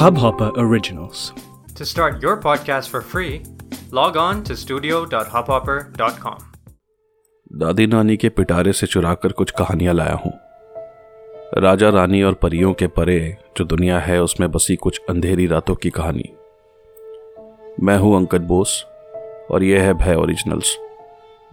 Hubhopper 0.00 0.50
Originals. 0.56 1.32
To 1.76 1.86
start 1.86 2.22
your 2.22 2.36
podcast 2.36 2.88
for 2.88 3.00
free, 3.00 3.42
log 3.90 4.16
on 4.16 4.42
to 4.44 4.56
studio.hubhopper.com. 4.56 6.38
दादी 7.52 7.86
नानी 7.86 8.16
के 8.16 8.28
पिटारे 8.28 8.72
से 8.72 8.86
चुराकर 8.86 9.32
कुछ 9.32 9.50
कहानियाँ 9.50 9.94
लाया 9.94 10.14
हूँ 10.14 10.32
राजा 11.58 11.88
रानी 11.88 12.22
और 12.22 12.34
परियों 12.34 12.72
के 12.72 12.86
परे 12.86 13.36
जो 13.56 13.64
दुनिया 13.64 13.98
है 13.98 14.22
उसमें 14.22 14.50
बसी 14.50 14.76
कुछ 14.76 15.00
अंधेरी 15.10 15.46
रातों 15.46 15.74
की 15.74 15.90
कहानी 15.90 16.32
मैं 17.82 17.98
हूँ 17.98 18.16
अंकद 18.16 18.40
बोस 18.40 18.84
और 19.50 19.64
यह 19.64 19.82
है 19.82 19.94
भय 19.94 20.14
ओरिजिनल्स 20.14 20.76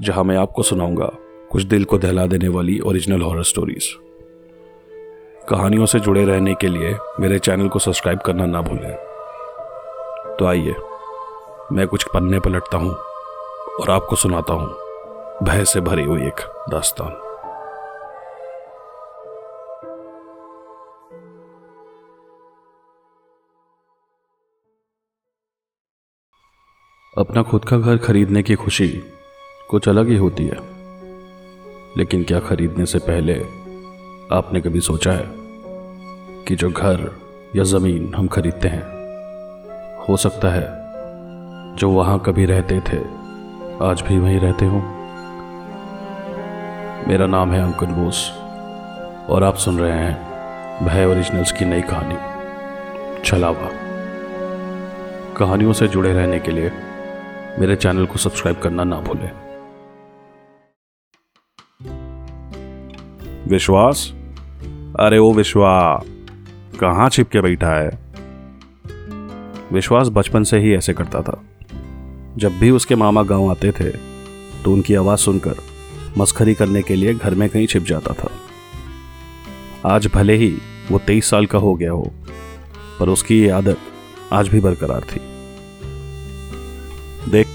जहाँ 0.02 0.24
मैं 0.24 0.38
आपको 0.38 0.64
सुनाऊँगा 0.64 1.12
कुछ 1.52 1.64
दिल 1.64 1.84
को 1.84 1.98
दहला 1.98 2.28
देने 2.28 2.48
वाली 2.48 2.80
ओरिजिनल 2.80 3.22
हॉरर 3.22 3.44
स्टोरीज 3.44 3.98
कहानियों 5.50 5.86
से 5.86 6.00
जुड़े 6.00 6.26
रहने 6.26 6.56
के 6.56 6.68
लिए 6.68 6.98
मेरे 7.20 7.40
चैनल 7.40 7.68
को 7.68 7.80
सब्सक्राइब 7.80 8.20
करना 8.20 8.46
ना 8.46 8.62
भूलें। 8.62 8.96
तो 10.40 10.46
आइए, 10.46 10.76
मैं 11.72 11.88
कुछ 11.88 12.04
पन्ने 12.04 12.40
पलटता 12.40 12.78
हूँ 12.78 12.94
और 13.82 13.90
आपको 13.90 14.16
सुनाता 14.16 14.54
हूँ। 14.54 14.76
भय 15.44 15.66
से 15.66 15.82
भरी 15.82 16.04
हुई 16.04 16.28
एक 16.28 16.66
दास्तान। 16.70 17.12
अपना 27.18 27.44
खुद 27.44 27.66
का 27.66 27.78
घर 27.78 27.98
खरीदने 27.98 28.44
की 28.44 28.56
खुशी 28.56 28.88
कुछ 29.70 29.90
अलग 29.90 30.08
ही 30.08 30.16
होती 30.16 30.46
है। 30.46 30.58
लेकिन 31.98 32.24
क्या 32.24 32.40
खरीदने 32.40 32.86
से 32.86 33.00
पहले 33.00 33.34
आपने 34.32 34.62
कभी 34.62 34.80
सोचा 34.80 35.12
है? 35.12 35.37
कि 36.48 36.56
जो 36.56 36.70
घर 36.70 37.22
या 37.56 37.64
ज़मीन 37.64 38.14
हम 38.16 38.28
खरीदते 38.28 38.68
हैं, 38.68 38.84
हो 40.06 40.18
सकता 40.18 40.50
है 40.50 40.68
जो 41.76 41.90
वहाँ 41.90 42.20
कभी 42.20 42.46
रहते 42.46 42.80
थे, 42.80 42.98
आज 43.86 44.02
भी 44.02 44.20
वहीं 44.20 44.40
रहते 44.40 44.66
हो। 44.66 44.78
मेरा 47.08 47.28
नाम 47.28 47.52
है 47.52 47.62
अंकुर 47.64 47.88
बोस, 47.88 48.32
और 49.30 49.44
आप 49.44 49.56
सुन 49.56 49.80
रहे 49.80 49.92
हैं 49.92 50.86
भय 50.86 51.06
ओरिजिनल्स 51.06 51.52
की 51.52 51.66
नई 51.66 51.82
कहानी, 51.82 52.16
छलावा। 53.26 53.70
कहानियों 55.38 55.74
से 55.74 55.88
जुड़े 55.88 56.14
रहने 56.14 56.40
के 56.40 56.52
लिए 56.52 56.72
मेरे 57.60 57.76
चैनल 57.76 58.06
को 58.06 58.18
सब्सक्राइब 58.18 58.60
करना 58.60 58.84
ना 58.84 59.00
भूलें। 59.00 59.32
विश्वास? 63.48 64.14
अरे 65.00 65.18
ओ 65.18 65.34
विश्वा 65.34 66.02
कहाँ 66.80 67.10
छिप 67.10 67.30
के 67.30 67.42
बैठा 67.42 67.74
है? 67.74 67.90
विश्वास 69.74 70.08
बचपन 70.08 70.44
से 70.44 70.60
ही 70.60 70.74
ऐसे 70.76 70.94
करता 70.94 71.22
था। 71.22 71.42
जब 72.38 72.58
भी 72.60 72.70
उसके 72.72 72.96
मामा 72.96 73.24
गाँव 73.24 73.50
आते 73.52 73.72
थे 73.72 73.90
तो 74.64 74.74
उनकी 74.74 74.96
आवाज़ 74.96 75.20
सुनकर, 75.20 75.56
मस्खरी 76.18 76.54
करने 76.54 76.82
के 76.82 76.96
लिए 76.96 77.14
घर 77.14 77.36
में 77.36 77.50
कहीं 77.50 77.68
छिप 77.68 77.84
जाता 77.84 78.14
था। 78.14 78.30
आज 79.86 80.08
भले 80.08 80.36
ही 80.36 80.58
वो 80.92 81.00
तेईस 81.00 81.30
साल 81.30 81.46
का 81.46 81.58
हो 81.58 81.74
गया 81.76 81.92
हो, 81.92 82.12
पर 83.00 83.10
उसकी 83.10 83.40
ये 83.40 83.50
आदत 83.50 83.78
आज 84.34 84.48
भी 84.48 84.60
बरकरार 84.60 85.02
थी। 85.02 85.20
देख, 87.32 87.48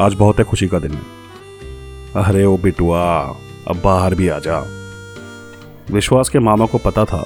आज 0.00 0.14
बहुत 0.14 0.38
है 0.38 0.44
खुशी 0.44 0.68
का 0.68 0.78
दिन। 0.78 0.92
है 0.92 1.00
अरे 2.14 2.44
ओ 2.44 2.56
बिटुआ, 2.56 3.36
अब 3.68 3.80
बाहर 3.84 4.14
भी 4.14 4.28
आ 4.28 4.38
जा। 4.38 4.58
विश्वास 5.90 6.28
के 6.28 6.38
मामा 6.38 6.66
को 6.66 6.78
पता 6.78 7.04
था 7.04 7.24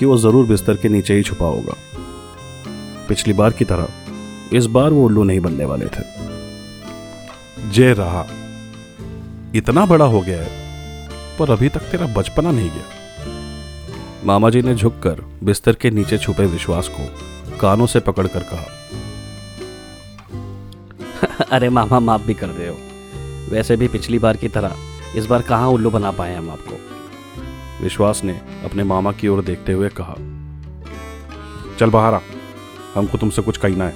कि 0.00 0.06
वो 0.06 0.16
ज़रूर 0.18 0.46
बिस्तर 0.46 0.76
के 0.76 0.88
नीचे 0.88 1.14
ही 1.14 1.22
छुपा 1.22 1.46
होगा। 1.46 1.74
पिछली 3.08 3.32
बार 3.32 3.52
की 3.52 3.64
तरह 3.64 3.88
इस 4.52 4.66
बार 4.66 4.90
वो 4.90 5.04
उल्लू 5.04 5.24
नहीं 5.24 5.40
बनने 5.40 5.64
वाले 5.64 5.86
थे। 5.86 6.04
जे 7.70 7.92
रहा 7.92 8.26
इतना 9.54 9.86
बड़ा 9.86 10.04
हो 10.04 10.20
गया 10.20 10.42
है 10.42 10.60
पर 11.38 11.50
अभी 11.50 11.68
तक 11.68 11.80
तेरा 11.80 12.06
बचपना 12.06 12.50
नहीं 12.50 12.70
गया। 12.70 12.84
मामा 14.24 14.50
जी 14.50 14.62
ने 14.62 14.74
झुककर 14.74 15.24
बिस्तर 15.44 15.74
के 15.74 15.90
नीचे 15.90 16.18
छुपे 16.18 16.46
विश्वास 16.46 16.88
को 16.88 17.06
कानों 17.58 17.86
से 17.86 18.00
पकड़कर 18.00 18.42
कहा। 18.42 18.66
अरे 21.52 21.68
मामा 21.68 22.00
माफ़ 22.00 22.22
भी 22.22 22.34
कर 22.34 22.46
दे 22.46 22.68
हो। 22.68 22.76
वैसे 23.50 23.76
भी 23.76 23.88
पिछली 23.88 24.18
बार 24.18 24.36
की 24.36 24.48
तरह 24.48 24.76
इस 25.16 25.26
बार 25.26 25.42
कहाँ 25.42 25.68
उल्लू 25.68 25.90
बना 25.90 26.10
पाए 26.10 26.34
हम 26.34 26.50
आपको? 26.50 26.99
विश्वास 27.82 28.22
ने 28.24 28.32
अपने 28.64 28.84
मामा 28.84 29.12
की 29.12 29.28
ओर 29.28 29.42
देखते 29.44 29.72
हुए 29.72 29.88
कहा, 30.00 30.14
चल 31.78 31.90
बाहर 31.90 32.14
आ 32.14 32.20
हमको 32.94 33.18
तुमसे 33.18 33.42
कुछ 33.42 33.56
कहना 33.56 33.84
है। 33.84 33.94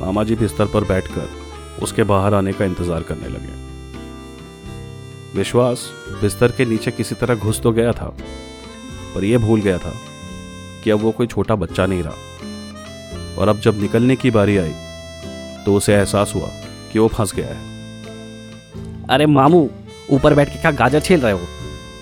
मामा 0.00 0.24
जी 0.24 0.34
बिस्तर 0.36 0.66
पर 0.66 0.84
बैठकर 0.84 1.28
उसके 1.82 2.02
बाहर 2.04 2.34
आने 2.34 2.52
का 2.52 2.64
इंतज़ार 2.64 3.02
करने 3.02 3.28
लगे। 3.28 3.56
विश्वास 5.34 5.88
बिस्तर 6.22 6.52
के 6.52 6.64
नीचे 6.64 6.90
किसी 6.90 7.14
तरह 7.14 7.34
घुस 7.36 7.60
तो 7.62 7.72
गया 7.72 7.92
था, 7.92 8.08
पर 9.14 9.24
यह 9.24 9.38
भूल 9.38 9.60
गया 9.60 9.78
था 9.78 9.92
कि 10.84 10.90
अब 10.90 11.00
वो 11.00 11.10
कोई 11.12 11.26
छोटा 11.26 11.54
बच्चा 11.56 11.86
नहीं 11.86 12.02
रहा। 12.02 13.36
और 13.38 13.48
अब 13.48 13.60
जब 13.60 13.80
निकलने 13.80 14.16
की 14.16 14.30
बारी 14.30 14.56
आई 14.58 14.72
तो 15.64 15.74
उसे 15.76 15.94
एहसास 15.94 16.32
हुआ 16.34 16.48
कि 16.92 16.98
वो 16.98 17.08
फंस 17.08 17.34
गया 17.34 17.46
है। 17.46 17.56
अरे 19.08 19.26
मामू, 19.28 19.68
ऊपर 20.10 20.34
बैठ 20.34 20.48
के 20.48 20.60
क्या 20.60 20.70
गाजर 20.72 21.00
छील 21.00 21.20
रहे 21.20 21.32
हो? 21.32 21.46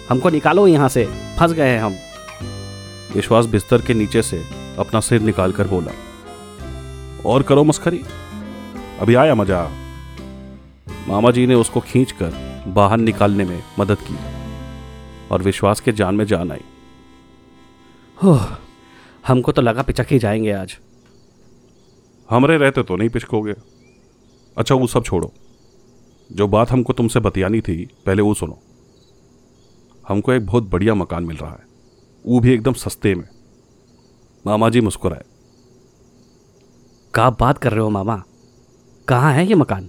हमको 0.08 0.30
निकालो 0.30 0.66
यहाँ 0.68 0.88
से। 0.88 1.04
फंस 1.38 1.52
गए 1.52 1.68
हैं 1.68 1.80
हम। 1.80 1.96
विश्वास 3.14 3.46
बिस्तर 3.46 3.82
के 3.82 3.94
नीचे 3.94 4.22
से 4.22 4.42
अपना 4.78 5.00
सिर 5.00 5.20
निकालकर 5.20 5.68
बोला 5.68 5.92
और 7.26 7.42
करो 7.42 7.64
मस्खरी 7.64 8.00
अभी 9.00 9.14
आया 9.14 9.34
मज़ा। 9.34 9.62
मामा 11.08 11.30
जी 11.30 11.46
ने 11.46 11.54
उसको 11.54 11.80
खींचकर 11.80 12.64
बाहर 12.68 12.98
निकालने 12.98 13.44
में 13.44 13.62
मदद 13.78 13.98
की 14.00 14.16
और 15.30 15.42
विश्वास 15.42 15.80
के 15.80 15.92
जान 15.92 16.14
में 16.14 16.24
जान 16.24 16.52
आई। 16.52 16.64
हो 18.22 18.38
हमको 19.26 19.52
तो 19.52 19.62
लगा 19.62 19.82
पिचक 19.82 20.06
ही 20.10 20.18
जाएँगे 20.18 20.52
आज। 20.52 20.76
हमरे 22.30 22.56
रहते 22.56 22.82
तो 22.82 22.96
नहीं 22.96 23.08
पिचकोगे। 23.08 23.54
अच्छा 24.56 24.74
वो 24.74 24.86
सब 24.86 25.04
छोड़ो। 25.04 25.32
जो 26.30 26.48
बात 26.48 26.70
हमको 26.70 26.92
तुमसे 26.92 27.20
बतियानी 27.20 27.60
थी 27.60 27.84
पहले 28.06 28.22
वो 28.22 28.34
सुनो। 28.34 28.58
हमको 30.06 30.32
एक 30.32 30.46
बहुत 30.46 30.68
बढ़िया 30.70 30.94
मकान 30.94 31.24
मिल 31.24 31.36
रहा 31.36 31.50
है। 31.50 31.64
वो 32.24 32.40
भी 32.40 32.52
एकदम 32.52 32.72
सस्ते 32.74 33.14
में। 33.14 33.28
मामा 34.44 34.68
जी 34.68 34.80
मुस्कुराए। 34.80 35.24
क्या 37.14 37.28
बात 37.30 37.58
कर 37.58 37.72
रहे 37.72 37.80
हो 37.80 37.90
मामा? 37.90 38.22
कहाँ 39.08 39.32
है 39.32 39.46
ये 39.46 39.54
मकान? 39.54 39.88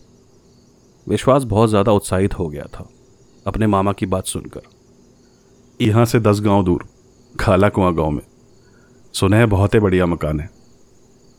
विश्वास 1.07 1.43
बहुत 1.43 1.69
ज़्यादा 1.69 1.91
उत्साहित 1.91 2.37
हो 2.39 2.47
गया 2.47 2.63
था 2.73 2.87
अपने 3.45 3.67
मामा 3.67 3.93
की 3.93 4.05
बात 4.05 4.25
सुनकर। 4.25 4.61
यहाँ 5.79 6.05
से 6.05 6.19
दस 6.19 6.41
गाँव 6.41 6.63
दूर 6.63 6.87
खाला 7.39 7.69
कुआ 7.69 7.91
गाँव 7.91 8.09
में। 8.09 8.21
सुने 9.13 9.37
हैं 9.37 9.49
बहुत 9.49 9.73
ही 9.73 9.79
बढ़िया 9.79 10.05
मकान 10.05 10.39
है। 10.39 10.49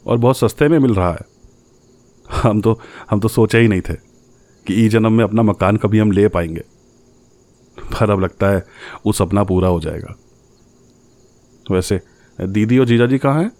और 0.06 0.18
बहुत 0.18 0.38
सस्ते 0.38 0.68
में 0.68 0.78
मिल 0.78 0.94
रहा 0.94 1.12
है। 1.12 1.26
हम 2.42 2.60
तो 2.60 2.78
हम 3.10 3.20
तो 3.20 3.28
सोचे 3.28 3.58
ही 3.58 3.68
नहीं 3.68 3.80
थे 3.80 3.94
कि 4.66 4.74
ई 4.74 4.88
जन्म 4.88 5.12
में 5.12 5.24
अपना 5.24 5.42
मकान 5.42 5.76
कभी 5.76 5.98
हम 5.98 6.12
ले 6.12 6.28
पाएँगे। 6.28 6.62
पर 7.78 8.10
अब 8.10 8.20
लगता 8.20 8.48
है 8.48 8.64
वो 9.06 9.12
सपना 9.12 9.44
पूरा 9.44 9.68
हो 9.68 9.80
जाएगा। 9.80 10.14
वैसे 11.66 12.00
दीदी 12.38 12.78
और 12.78 12.86
जीजा 12.86 13.06
जी 13.06 13.18
कहाँ 13.18 13.42
हैं? 13.42 13.50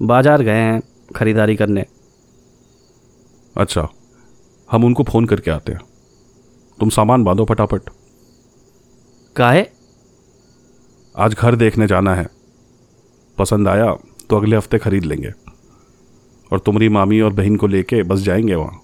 बाज़ार 0.00 0.42
गए 0.42 0.60
हैं 0.60 0.80
खरीदारी 1.16 1.56
करने। 1.56 1.84
अच्छा 3.56 3.88
हम 4.68 4.84
उनको 4.84 5.02
फ़ोन 5.02 5.26
करके 5.26 5.50
आते 5.50 5.72
हैं। 5.72 5.80
तुम 6.78 6.90
सामान 6.90 7.24
बांधो 7.24 7.44
फटाफट। 7.44 7.90
काहे 9.36 9.64
आज 11.14 11.34
घर 11.34 11.54
देखने 11.54 11.86
जाना 11.86 12.14
है। 12.14 12.26
पसंद 13.38 13.68
आया 13.68 13.92
तो 14.30 14.36
अगले 14.36 14.56
हफ़्ते 14.56 14.78
खरीद 14.78 15.04
लेंगे। 15.04 15.32
और 16.50 16.58
तुम्हारी 16.58 16.88
मामी 16.88 17.20
और 17.20 17.32
बहन 17.32 17.56
को 17.56 17.66
लेके 17.66 18.02
बस 18.02 18.20
जाएँगे 18.20 18.54
वहाँ। 18.54 18.80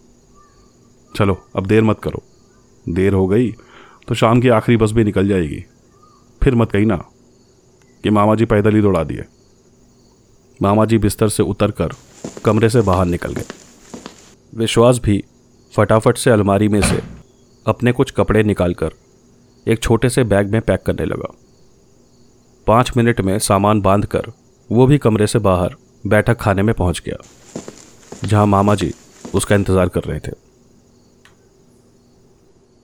चलो 1.14 1.36
अब 1.56 1.66
देर 1.66 1.82
मत 1.82 2.00
करो। 2.00 2.22
देर 2.86 3.14
हो 3.14 3.26
गई 3.26 3.50
तो 4.08 4.14
शाम 4.14 4.40
की 4.40 4.48
आखिरी 4.50 4.76
बस 4.76 4.92
भी 4.92 5.04
निकल 5.04 5.28
जाएगी। 5.28 5.64
फिर 6.42 6.54
मत 6.54 6.70
कही 6.72 6.84
ना 6.84 6.96
कि 8.04 8.10
मामा 8.10 8.34
जी 8.34 8.44
पैदल 8.44 8.74
ही 8.74 8.80
दौड़ा 8.82 9.02
दिए। 9.04 9.24
मामा 10.60 10.84
जी 10.84 10.98
बिस्तर 10.98 11.28
से 11.28 11.42
उतर 11.44 11.70
कर 11.70 11.92
कमरे 12.44 12.68
से 12.70 12.80
बाहर 12.82 13.06
निकल 13.06 13.32
गए। 13.32 13.44
विश्वास 14.52 14.98
भी 14.98 15.22
फटाफट 15.72 16.16
से 16.16 16.30
अलमारी 16.30 16.68
में 16.68 16.80
से 16.82 17.00
अपने 17.66 17.92
कुछ 17.92 18.10
कपड़े 18.10 18.42
निकालकर 18.42 18.92
एक 19.66 19.82
छोटे 19.82 20.08
से 20.08 20.24
बैग 20.24 20.50
में 20.52 20.60
पैक 20.60 20.82
करने 20.82 21.04
लगा। 21.04 21.32
पाँच 22.66 22.92
मिनट 22.96 23.20
में 23.20 23.38
सामान 23.40 23.80
बाँध 23.80 24.06
कर 24.06 24.32
वो 24.70 24.86
भी 24.86 24.98
कमरे 24.98 25.26
से 25.26 25.38
बाहर 25.40 25.76
बैठक 26.06 26.36
खाने 26.36 26.62
में 26.62 26.74
पहुँच 26.74 27.02
गया, 27.06 27.16
जहाँ 28.24 28.46
मामा 28.46 28.74
जी 28.74 28.92
उसका 29.34 29.54
इंतज़ार 29.54 29.88
कर 29.88 30.02
रहे 30.02 30.18
थे। 30.18 30.32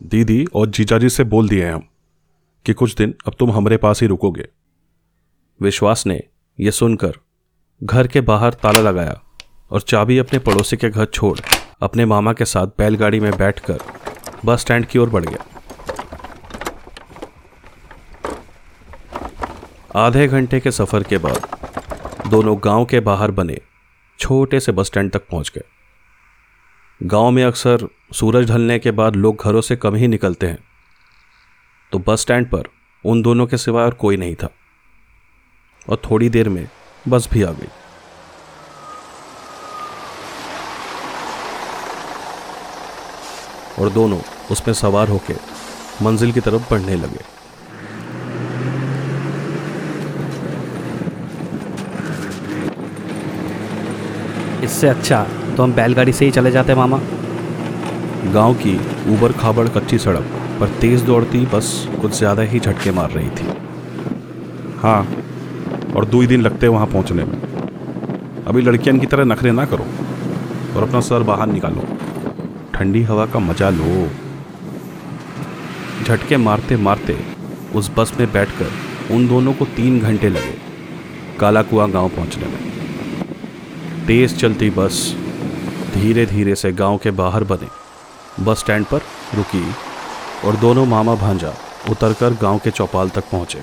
दीदी 0.02 0.44
और 0.54 0.66
जीजा 0.66 0.98
जी 0.98 1.08
से 1.08 1.24
बोल 1.24 1.48
दिए 1.48 1.70
हम 1.70 1.82
कि 2.66 2.72
कुछ 2.72 2.94
दिन 2.94 3.14
अब 3.26 3.34
तुम 3.38 3.50
हमारे 3.50 3.76
पास 3.76 4.00
ही 4.02 4.06
रुकोगे। 4.06 4.48
विश्वास 5.60 6.06
ने 6.06 6.22
यह 6.60 6.70
सुनकर 6.70 7.18
घर 7.82 8.06
के 8.06 8.20
बाहर 8.20 8.54
ताला 8.54 8.80
लगाया 8.80 9.20
और 9.70 9.80
चाबी 9.80 10.18
अपने 10.18 10.38
पड़ोसी 10.38 10.76
के 10.76 10.90
घर 10.90 11.04
छोड़ 11.04 11.38
अपने 11.82 12.06
मामा 12.06 12.32
के 12.32 12.44
साथ 12.44 12.66
बैलगाड़ी 12.66 13.20
में 13.20 13.30
बैठकर 13.36 13.78
बस 14.44 14.60
स्टैंड 14.60 14.86
की 14.86 14.98
ओर 14.98 15.10
बढ़ 15.10 15.24
गया। 15.24 15.44
आधे 19.96 20.26
घंटे 20.28 20.60
के 20.60 20.70
सफ़र 20.70 21.02
के 21.02 21.18
बाद 21.18 21.48
दोनों 22.30 22.56
गाँव 22.64 22.84
के 22.84 23.00
बाहर 23.00 23.30
बने 23.30 23.60
छोटे 24.18 24.60
से 24.60 24.72
बस 24.72 24.86
स्टैंड 24.86 25.12
तक 25.12 25.28
पहुँच 25.28 25.52
गए। 25.54 25.77
गाँव 27.02 27.30
में 27.30 27.44
अक्सर 27.44 27.88
सूरज 28.12 28.50
ढलने 28.50 28.78
के 28.78 28.90
बाद 28.90 29.16
लोग 29.16 29.42
घरों 29.44 29.60
से 29.60 29.76
कम 29.76 29.94
ही 29.94 30.08
निकलते 30.08 30.46
हैं। 30.46 30.58
तो 31.92 31.98
बस 31.98 32.20
स्टैंड 32.20 32.50
पर 32.50 32.64
उन 33.04 33.22
दोनों 33.22 33.46
के 33.46 33.56
सिवा 33.56 33.84
और 33.84 33.94
कोई 33.94 34.16
नहीं 34.16 34.34
था। 34.34 34.48
और 35.88 36.02
थोड़ी 36.10 36.28
देर 36.28 36.48
में 36.48 36.68
बस 37.08 37.28
भी 37.32 37.42
आ 37.42 37.50
गई। 37.50 37.68
और 43.82 43.90
दोनों 43.90 44.20
उसमें 44.50 44.74
सवार 44.74 45.08
होकर 45.08 45.40
मंजिल 46.02 46.32
की 46.32 46.40
तरफ़ 46.40 46.70
बढ़ने 46.70 46.96
लगे। 46.96 47.37
इससे 54.68 54.88
अच्छा 54.88 55.22
तो 55.56 55.62
हम 55.62 55.72
बैलगाड़ी 55.74 56.12
से 56.12 56.24
ही 56.24 56.30
चले 56.30 56.50
जाते 56.50 56.74
मामा। 56.74 57.00
गाँव 58.32 58.54
की 58.56 58.74
ऊबर 59.12 59.32
खाबड़ 59.34 59.66
कच्ची 59.68 59.98
सड़क 59.98 60.24
पर 60.60 60.68
तेज 60.80 61.02
दौड़ती 61.04 61.44
बस 61.54 61.70
कुछ 62.00 62.18
ज़्यादा 62.18 62.42
ही 62.42 62.60
झटके 62.60 62.90
मार 62.92 63.10
रही 63.10 63.30
थी। 63.30 63.46
हाँ 64.78 65.00
और 65.96 66.04
दो 66.04 66.20
ही 66.20 66.26
दिन 66.26 66.42
लगते 66.42 66.68
वहाँ 66.68 66.86
पहुँचने 66.86 67.24
में। 67.24 68.44
अभी 68.46 68.62
लड़कियन 68.62 68.98
की 69.00 69.06
तरह 69.06 69.24
नखरे 69.24 69.52
ना 69.52 69.64
करो 69.64 69.86
और 70.76 70.82
अपना 70.82 71.00
सर 71.00 71.22
बाहर 71.22 71.46
निकालो। 71.48 71.86
ठंडी 72.74 73.02
हवा 73.02 73.26
का 73.26 73.38
मज़ा 73.40 73.70
लो। 73.70 74.08
झटके 76.04 76.36
मारते 76.38 76.76
मारते 76.78 77.18
उस 77.74 77.90
बस 77.96 78.12
में 78.20 78.30
बैठकर 78.32 79.14
उन 79.14 79.28
दोनों 79.28 79.52
को 79.52 79.64
तीन 79.76 80.00
घंटे 80.00 80.28
लगे 80.28 80.56
काला 81.40 81.62
कुआ 81.62 81.86
गाँव 81.88 82.08
पहुँचने 82.08 82.46
में। 82.46 82.67
तेज 84.08 84.38
चलती 84.40 84.68
बस 84.70 84.98
धीरे 85.94 86.24
धीरे 86.26 86.54
से 86.54 86.70
गाँव 86.72 86.96
के 86.98 87.10
बाहर 87.10 87.44
बने। 87.44 87.66
बस 88.44 88.58
स्टैंड 88.58 88.84
पर 88.86 89.00
रुकी 89.34 89.64
और 90.44 90.56
दोनों 90.56 90.84
मामा 90.86 91.14
भांजा 91.14 91.52
उतरकर 91.90 92.34
गाँव 92.42 92.58
के 92.58 92.70
चौपाल 92.70 93.08
तक 93.08 93.24
पहुँचे। 93.32 93.60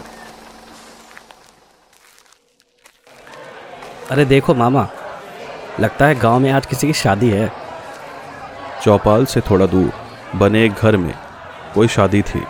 अरे 4.11 4.25
देखो 4.25 4.53
मामा 4.53 4.87
लगता 5.79 6.05
है 6.05 6.19
गाँव 6.19 6.39
में 6.39 6.51
आज 6.51 6.65
किसी 6.65 6.87
की 6.87 6.93
शादी 6.93 7.29
है। 7.29 7.51
चौपाल 8.83 9.25
से 9.25 9.41
थोड़ा 9.41 9.65
दूर 9.65 9.91
बने 10.35 10.63
एक 10.65 10.73
घर 10.73 10.97
में 10.97 11.13
कोई 11.75 11.87
शादी 11.87 12.21
थी 12.21 12.43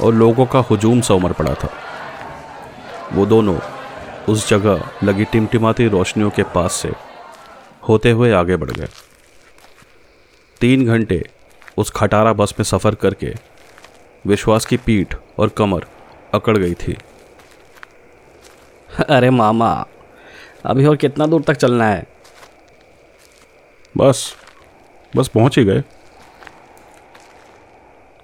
और 0.00 0.14
लोगों 0.14 0.46
का 0.46 0.58
हुजूम 0.70 1.00
सा 1.00 1.14
उमड़ 1.14 1.32
पड़ा 1.32 1.54
था। 1.54 1.72
वो 3.12 3.26
दोनों 3.26 3.58
उस 4.28 4.48
जगह 4.48 4.90
लगी 5.04 5.24
टिमटिमाती 5.24 5.86
रोशनियों 5.88 6.30
के 6.30 6.42
पास 6.54 6.72
से 6.72 6.92
होते 7.88 8.10
हुए 8.10 8.32
आगे 8.32 8.56
बढ़ 8.56 8.70
गए। 8.70 8.88
तीन 10.60 10.86
घंटे 10.86 11.22
उस 11.78 11.90
खटारा 11.90 12.32
बस 12.32 12.54
में 12.58 12.64
सफ़र 12.64 12.94
करके 12.94 13.34
विश्वास 14.24 14.66
की 14.66 14.76
पीठ 14.76 15.14
और 15.38 15.48
कमर 15.48 15.86
अकड़ 16.34 16.56
गई 16.58 16.74
थी। 16.74 16.96
अरे 19.08 19.30
मामा 19.30 19.86
अभी 20.64 20.86
और 20.86 20.96
कितना 20.96 21.26
दूर 21.26 21.42
तक 21.42 21.54
चलना 21.54 21.86
है? 21.86 22.06
बस 23.96 24.34
बस 25.16 25.28
पहुँच 25.28 25.58
ही 25.58 25.64
गए। 25.64 25.82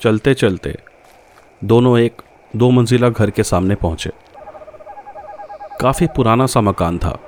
चलते 0.00 0.34
चलते 0.34 0.75
दोनों 1.64 1.99
एक 1.99 2.22
दो 2.56 2.70
मंजिला 2.70 3.08
घर 3.08 3.31
के 3.31 3.42
सामने 3.42 3.75
पहुँचे। 3.75 4.10
काफ़ी 5.81 6.06
पुराना 6.06 6.46
सा 6.46 6.61
मकान 6.61 6.99
था। 6.99 7.19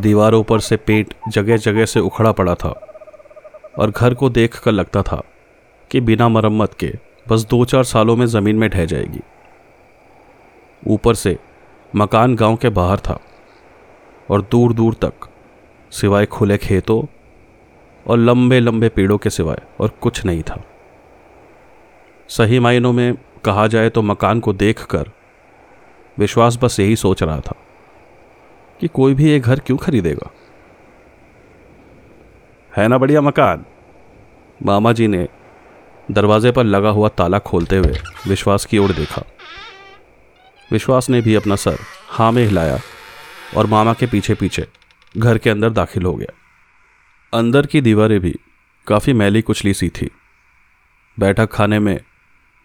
दीवारों 0.00 0.42
पर 0.42 0.60
से 0.60 0.76
पेंट 0.76 1.14
जगह 1.28 1.56
जगह 1.56 1.84
से 1.84 2.00
उखड़ा 2.00 2.32
पड़ा 2.32 2.54
था 2.54 2.68
और 3.78 3.90
घर 3.90 4.14
को 4.14 4.30
देख 4.30 4.58
कर 4.58 4.72
लगता 4.72 5.02
था 5.02 5.22
कि 5.90 6.00
बिना 6.00 6.28
मरम्मत 6.28 6.74
के 6.74 6.92
बस 7.28 7.44
दो 7.44 7.64
चार 7.64 7.84
सालों 7.84 8.16
में 8.16 8.26
ज़मीन 8.26 8.56
में 8.56 8.70
ढह 8.70 8.84
जाएगी। 8.84 9.20
ऊपर 10.86 11.14
से 11.14 11.38
मकान 11.96 12.34
गाँव 12.34 12.56
के 12.56 12.68
बाहर 12.68 12.98
था 12.98 13.20
और 14.30 14.42
दूर 14.42 14.72
दूर 14.72 14.94
तक 14.94 15.28
सिवाय 15.90 16.26
खुले 16.26 16.58
खेतों 16.58 17.02
और 18.06 18.18
लंबे 18.18 18.60
लंबे 18.60 18.88
पेड़ों 18.88 19.18
के 19.18 19.30
सिवाय 19.30 19.62
और 19.80 19.88
कुछ 19.88 20.24
नहीं 20.24 20.42
था। 20.42 20.62
सही 22.28 22.58
मायनों 22.58 22.92
में 22.92 23.14
कहा 23.44 23.66
जाए 23.66 23.90
तो 23.90 24.02
मकान 24.02 24.40
को 24.40 24.52
देखकर 24.52 25.10
विश्वास 26.20 26.58
बस 26.62 26.80
यही 26.80 26.96
सोच 26.96 27.22
रहा 27.22 27.40
था 27.40 27.54
कि 28.80 28.88
कोई 28.88 29.14
भी 29.14 29.30
ये 29.30 29.40
घर 29.40 29.58
क्यों 29.58 29.78
खरीदेगा? 29.78 30.30
है 32.76 32.88
ना 32.88 32.98
बढ़िया 32.98 33.20
मकान? 33.20 33.64
मामा 34.62 34.92
जी 34.92 35.06
ने 35.06 35.28
दरवाजे 36.10 36.52
पर 36.52 36.64
लगा 36.64 36.88
हुआ 36.88 37.08
ताला 37.08 37.38
खोलते 37.38 37.76
हुए 37.76 37.94
विश्वास 38.28 38.64
की 38.64 38.78
ओर 38.78 38.92
देखा। 38.92 39.22
विश्वास 40.72 41.10
ने 41.10 41.20
भी 41.20 41.34
अपना 41.34 41.56
सर 41.56 41.78
हाँ 42.08 42.32
में 42.32 42.44
हिलाया 42.44 42.78
और 43.56 43.66
मामा 43.66 43.92
के 43.92 44.06
पीछे 44.06 44.34
पीछे 44.34 44.66
घर 45.16 45.38
के 45.38 45.50
अंदर 45.50 45.70
दाखिल 45.70 46.02
हो 46.02 46.14
गया। 46.14 46.32
अंदर 47.38 47.66
की 47.66 47.80
दीवारें 47.80 48.20
भी 48.20 48.36
काफ़ी 48.86 49.12
मैली 49.12 49.42
कुचली 49.42 49.74
सी 49.74 49.88
थी। 49.88 50.10
बैठक 51.18 51.52
खाने 51.52 51.78
में 51.78 52.00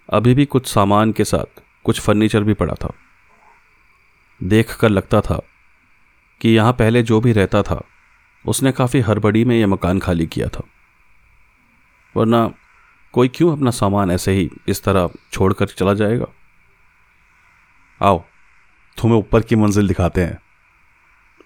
अभी 0.10 0.34
भी 0.34 0.46
कुछ 0.46 0.68
सामान 0.68 1.12
के 1.12 1.26
साथ 1.26 1.62
कुछ 1.84 2.02
फर्नीचर 2.02 2.44
भी 2.44 2.54
पड़ा 2.54 2.74
था। 2.74 2.94
देख 4.46 4.76
कर 4.76 4.90
लगता 4.90 5.22
था 5.22 5.42
कि 6.42 6.50
यहाँ 6.50 6.74
पहले 6.74 7.04
जो 7.04 7.22
भी 7.22 7.32
रहता 7.32 7.64
था, 7.64 7.84
उसने 8.46 8.72
काफ़ी 8.72 9.00
हड़बड़ी 9.00 9.46
में 9.46 9.60
यह 9.60 9.68
मकान 9.68 10.00
खाली 10.00 10.28
किया 10.28 10.48
था। 10.48 10.64
वरना 12.18 12.54
कोई 13.14 13.28
क्यों 13.28 13.58
अपना 13.58 13.72
सामान 13.72 14.12
ऐसे 14.12 14.32
ही 14.32 14.50
इस 14.68 14.84
तरह 14.84 15.10
छोड़कर 15.32 15.66
चला 15.66 15.94
जाएगा? 15.94 16.26
आओ, 18.02 18.24
तुम्हें 19.02 19.20
ऊपर 19.20 19.42
की 19.42 19.56
मंजिल 19.56 19.88
दिखाते 19.88 20.22
हैं। 20.22 20.38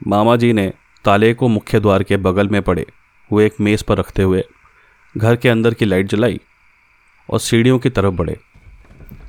मामा 0.08 0.36
जी 0.36 0.54
ने 0.54 0.74
ताले 1.06 1.34
को 1.34 1.48
मुख्य 1.48 1.80
द्वार 1.80 2.04
के 2.04 2.18
बगल 2.18 2.50
में 2.50 2.62
पड़े 2.62 2.86
हुए 3.32 3.46
एक 3.46 3.56
मेज़ 3.62 3.84
पर 3.84 3.98
रखते 3.98 4.24
हुए 4.24 4.44
घर 5.18 5.36
के 5.36 5.50
अंदर 5.50 5.74
की 5.74 5.86
लाइट 5.86 6.08
जलाई 6.08 6.40
और 7.30 7.40
सीढ़ियों 7.40 7.80
की 7.80 7.90
तरफ़ 7.90 8.14
बढ़े। 8.14 8.40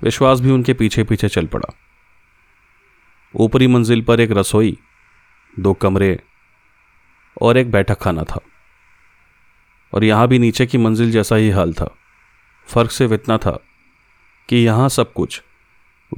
विश्वास 0.03 0.41
भी 0.41 0.51
उनके 0.51 0.75
पीछे 0.75 1.05
पीछे 1.05 1.29
चल 1.29 1.47
पड़ा। 1.47 1.75
ऊपरी 3.37 3.67
मंजिल 3.67 4.03
पर 4.03 4.21
एक 4.21 4.31
रसोई, 4.31 4.79
दो 5.59 5.73
कमरे 5.73 6.21
और 7.43 7.57
एक 7.57 7.71
बैठक 7.71 7.99
खाना 8.01 8.23
था। 8.23 8.41
और 9.95 10.05
यहाँ 10.05 10.29
भी 10.29 10.39
नीचे 10.39 10.67
की 10.67 10.79
मंजिल 10.79 11.13
जैसा 11.13 11.37
ही 11.37 11.51
हाल 11.51 11.73
था। 11.73 11.97
फ़र्क 12.67 12.91
सिर्फ़ 12.91 13.15
इतना 13.15 13.39
था 13.39 13.61
कि 14.49 14.57
यहाँ 14.57 14.89
सब 14.89 15.13
कुछ 15.13 15.43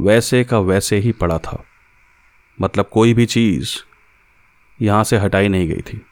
वैसे 0.01 0.45
का 0.45 0.59
वैसे 0.59 0.97
ही 0.97 1.13
पड़ा 1.13 1.39
था। 1.39 1.65
मतलब 2.61 2.89
कोई 2.93 3.15
भी 3.15 3.27
चीज़ 3.27 3.77
यहाँ 4.83 5.05
से 5.05 5.17
हटाई 5.17 5.49
नहीं 5.49 5.69
गई 5.69 5.81
थी। 5.81 6.07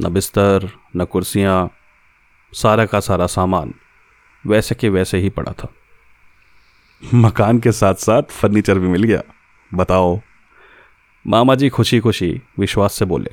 न 0.00 0.08
बिस्तर, 0.08 0.70
न 0.96 1.04
कुर्सियाँ, 1.04 1.70
सारा 2.52 2.86
का 2.86 3.00
सारा 3.00 3.26
सामान 3.26 3.74
वैसे 4.46 4.74
के 4.74 4.88
वैसे 4.88 5.18
ही 5.18 5.30
पड़ा 5.30 5.52
था। 5.52 5.68
मकान 7.14 7.58
के 7.58 7.72
साथ 7.72 7.94
साथ 7.94 8.22
फर्नीचर 8.22 8.78
भी 8.78 8.88
मिल 8.88 9.02
गया। 9.02 9.22
बताओ। 9.74 10.20
मामा 11.26 11.54
जी 11.54 11.68
खुशी 11.68 12.00
खुशी 12.00 12.30
विश्वास 12.58 12.92
से 12.92 13.04
बोले। 13.04 13.30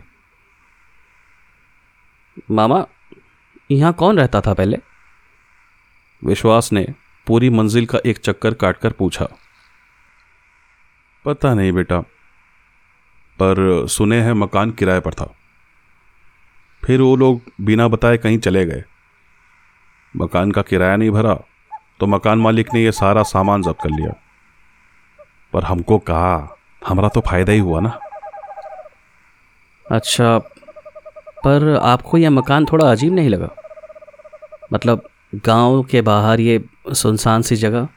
मामा 2.52 2.86
यहाँ 3.72 3.94
कौन 3.94 4.18
रहता 4.18 4.42
था 4.42 4.54
पहले? 4.54 4.78
विश्वास 6.24 6.72
ने 6.74 6.86
पूरी 7.28 7.50
मंजिल 7.50 7.86
का 7.86 8.00
एक 8.06 8.18
चक्कर 8.18 8.54
काटकर 8.54 8.92
पूछा। 8.92 9.28
पता 11.26 11.54
नहीं 11.54 11.72
बेटा 11.72 12.00
पर 13.40 13.88
सुने 13.88 14.22
हैं 14.22 14.34
मकान 14.34 14.72
किराए 14.72 15.00
पर 15.00 15.14
था। 15.14 15.34
फिर 16.84 17.02
वो 17.02 17.16
लोग 17.16 17.42
बिना 17.62 17.88
बताए 17.88 18.18
कहीं 18.18 18.38
चले 18.40 18.66
गए। 18.66 18.84
मकान 20.16 20.52
का 20.52 20.62
किराया 20.62 20.96
नहीं 20.96 21.12
भरा 21.12 21.34
तो 22.00 22.08
मकान 22.08 22.40
मालिक 22.40 22.74
ने 22.74 22.84
ये 22.84 22.92
सारा 22.92 23.24
सामान 23.24 23.62
जब्त 23.62 23.78
कर 23.84 23.90
लिया। 23.90 24.14
पर 25.56 25.64
हमको 25.64 25.98
कहा 25.98 26.58
हमारा 26.88 27.10
तो 27.10 27.22
फ़ायदा 27.22 27.54
ही 27.54 27.60
हुआ 27.60 27.80
ना। 27.80 28.00
अच्छा 29.92 30.38
पर 31.46 31.76
आपको 31.76 32.18
यह 32.18 32.30
मकान 32.30 32.66
थोड़ा 32.66 32.92
अजीब 32.92 33.14
नहीं 33.14 33.30
लगा? 33.30 33.50
मतलब 34.74 35.10
गाँव 35.36 35.84
के 35.84 36.02
बाहर 36.02 36.40
ये 36.40 36.64
सुनसान 36.94 37.42
सी 37.42 37.56
जगह? 37.56 37.88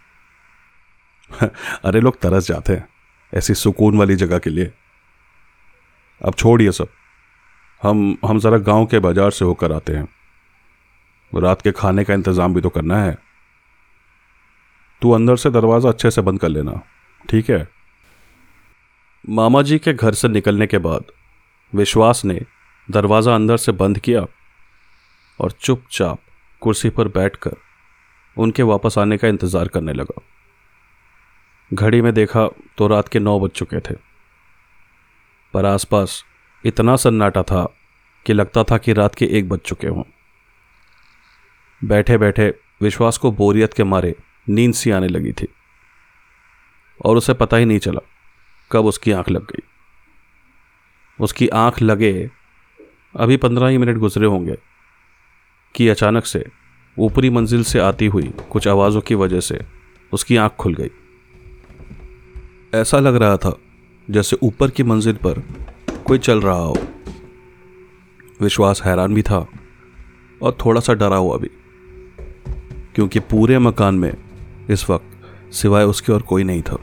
अरे 1.84 2.00
लोग 2.00 2.20
तरस 2.20 2.46
जाते 2.48 2.72
हैं 2.72 2.88
ऐसी 3.34 3.54
सुकून 3.54 3.98
वाली 3.98 4.16
जगह 4.16 4.38
के 4.38 4.50
लिए। 4.50 4.72
अब 6.24 6.34
छोड़िए 6.34 6.72
सब। 6.72 6.88
हम 7.82 8.16
हम 8.26 8.38
ज़रा 8.38 8.58
गाँव 8.58 8.86
के 8.86 8.98
बाज़ार 8.98 9.30
से 9.30 9.44
होकर 9.44 9.72
आते 9.72 9.92
हैं। 9.92 10.08
रात 11.32 11.62
के 11.62 11.72
खाने 11.72 12.04
का 12.04 12.14
इंतज़ाम 12.14 12.54
भी 12.54 12.60
तो 12.60 12.68
करना 12.68 12.96
है। 12.96 13.18
तू 15.02 15.10
अंदर 15.10 15.36
से 15.36 15.50
दरवाज़ा 15.50 15.88
अच्छे 15.88 16.10
से 16.10 16.22
बंद 16.22 16.40
कर 16.40 16.48
लेना। 16.48 16.82
ठीक 17.28 17.50
है। 17.50 17.66
मामा 19.24 19.62
जी 19.62 19.78
के 19.78 19.92
घर 19.92 20.14
से 20.14 20.28
निकलने 20.28 20.66
के 20.66 20.78
बाद 20.78 21.04
विश्वास 21.72 22.24
ने 22.24 22.40
दरवाज़ा 22.88 23.34
अंदर 23.34 23.56
से 23.56 23.72
बंद 23.74 23.98
किया 23.98 24.26
और 25.40 25.52
चुपचाप 25.52 26.18
कुर्सी 26.62 26.90
पर 26.90 27.08
बैठकर 27.08 27.56
उनके 28.36 28.62
वापस 28.62 28.98
आने 28.98 29.16
का 29.18 29.28
इंतज़ार 29.28 29.68
करने 29.68 29.92
लगा। 29.92 30.22
घड़ी 31.70 32.00
में 32.02 32.12
देखा 32.14 32.46
तो 32.78 32.86
रात 32.86 33.08
के 33.08 33.18
नौ 33.18 33.38
बज 33.40 33.50
चुके 33.50 33.80
थे। 33.80 33.94
पर 35.54 35.66
आसपास 35.66 36.22
इतना 36.64 36.96
सन्नाटा 36.96 37.42
था 37.42 37.64
कि 38.26 38.32
लगता 38.32 38.64
था 38.64 38.78
कि 38.78 38.92
रात 38.92 39.14
के 39.14 39.26
एक 39.38 39.48
बज 39.48 39.58
चुके 39.58 39.88
हों। 39.88 40.02
बैठे 41.82 42.18
बैठे 42.18 42.48
विश्वास 42.82 43.18
को 43.18 43.30
बोरियत 43.32 43.74
के 43.74 43.84
मारे 43.84 44.14
नींद 44.48 44.74
सी 44.74 44.90
आने 44.90 45.08
लगी 45.08 45.32
थी। 45.32 45.48
और 47.00 47.16
उसे 47.16 47.34
पता 47.34 47.56
ही 47.56 47.64
नहीं 47.64 47.78
चला 47.78 48.00
कब 48.70 48.86
उसकी 48.86 49.12
आँख 49.12 49.30
लग 49.30 49.44
गई। 49.44 49.62
उसकी 51.18 51.48
आँख 51.48 51.80
लगे, 51.82 52.30
अभी 53.14 53.36
पंद्रह 53.36 53.68
ही 53.68 53.78
मिनट 53.78 53.98
गुजरे 53.98 54.26
होंगे, 54.26 54.56
कि 55.74 55.88
अचानक 55.88 56.24
से 56.24 56.44
ऊपरी 56.96 57.30
मंजिल 57.30 57.64
से 57.64 57.78
आती 57.78 58.06
हुई 58.06 58.32
कुछ 58.50 58.68
आवाज़ों 58.68 59.00
की 59.00 59.14
वजह 59.14 59.40
से 59.40 59.60
उसकी 60.12 60.36
आँख 60.36 60.52
खुल 60.52 60.74
गई। 60.74 60.90
ऐसा 62.74 62.98
लग 62.98 63.16
रहा 63.16 63.36
था 63.36 63.56
जैसे 64.08 64.36
ऊपर 64.42 64.70
की 64.70 64.82
मंजिल 64.82 65.16
पर 65.16 65.42
कोई 66.06 66.18
चल 66.18 66.40
रहा 66.40 66.56
हो। 66.56 66.76
विश्वास 68.40 68.82
हैरान 68.82 69.14
भी 69.14 69.22
था 69.22 69.46
और 70.42 70.56
थोड़ा 70.64 70.80
सा 70.80 70.94
डरा 70.94 71.16
हुआ 71.16 71.36
भी, 71.36 71.50
क्योंकि 72.94 73.20
पूरे 73.20 73.58
मकान 73.58 73.94
में 73.94 74.12
इस 74.70 74.88
वक्त 74.90 75.52
सिवाय 75.52 75.84
उसके 75.84 76.12
और 76.12 76.22
कोई 76.22 76.44
नहीं 76.44 76.62
था। 76.62 76.78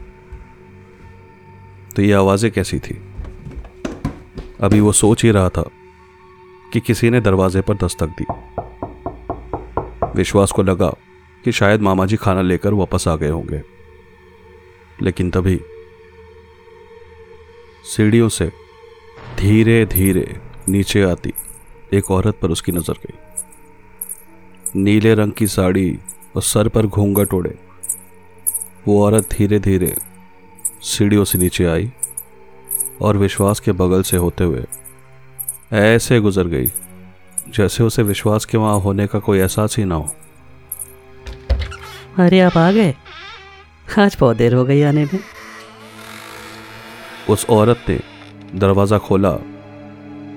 तो 1.96 2.02
ये 2.02 2.12
आवाज़ें 2.12 2.50
कैसी 2.50 2.78
थी? 2.78 3.02
अभी 4.60 4.80
वो 4.80 4.92
सोच 4.92 5.24
ही 5.24 5.30
रहा 5.30 5.48
था 5.48 5.70
कि 6.72 6.80
किसी 6.80 7.10
ने 7.10 7.20
दरवाजे 7.20 7.60
पर 7.60 7.74
दस्तक 7.74 8.06
दी। 8.06 8.26
विश्वास 10.16 10.52
को 10.52 10.62
लगा 10.62 10.94
कि 11.44 11.52
शायद 11.52 11.80
मामा 11.80 12.06
जी 12.06 12.16
खाना 12.16 12.42
लेकर 12.42 12.74
वापस 12.74 13.08
आ 13.08 13.16
गए 13.16 13.28
होंगे। 13.28 13.62
लेकिन 15.02 15.30
तभी 15.30 15.60
सीढ़ियों 17.96 18.28
से 18.28 18.52
धीरे 19.38 19.86
धीरे 19.86 20.40
नीचे 20.68 21.02
आती 21.02 21.32
एक 21.92 22.10
औरत 22.10 22.38
पर 22.42 22.50
उसकी 22.50 22.72
नज़र 22.72 22.94
गई। 22.94 23.18
नीले 24.82 25.14
रंग 25.14 25.32
की 25.32 25.46
साड़ी 25.46 25.98
और 26.36 26.42
सर 26.42 26.68
पर 26.68 26.86
घूंघट 26.86 27.34
ओढ़े। 27.34 27.58
वो 28.88 29.04
औरत 29.04 29.28
धीरे 29.32 29.58
धीरे 29.58 29.94
सीढ़ियों 30.86 31.24
से 31.24 31.38
नीचे 31.38 31.64
आई 31.66 31.90
और 33.02 33.16
विश्वास 33.16 33.60
के 33.60 33.72
बगल 33.74 34.02
से 34.02 34.16
होते 34.16 34.44
हुए 34.44 34.64
ऐसे 35.74 36.18
गुजर 36.20 36.46
गई 36.46 36.66
जैसे 37.56 37.82
उसे 37.84 38.02
विश्वास 38.02 38.44
के 38.44 38.58
वहाँ 38.58 38.78
होने 38.80 39.06
का 39.06 39.18
कोई 39.18 39.38
एहसास 39.38 39.76
ही 39.78 39.84
ना 39.84 39.94
हो। 39.94 40.14
अरे 42.18 42.40
आप 42.40 42.56
आ 42.56 42.70
गए? 42.72 42.94
आज 43.98 44.16
बहुत 44.20 44.36
देर 44.36 44.54
हो 44.54 44.64
गई 44.64 44.82
आने 44.82 45.04
में। 45.04 45.18
उस 47.30 47.46
औरत 47.50 47.84
ने 47.88 47.98
दरवाज़ा 48.54 48.98
खोला 48.98 49.32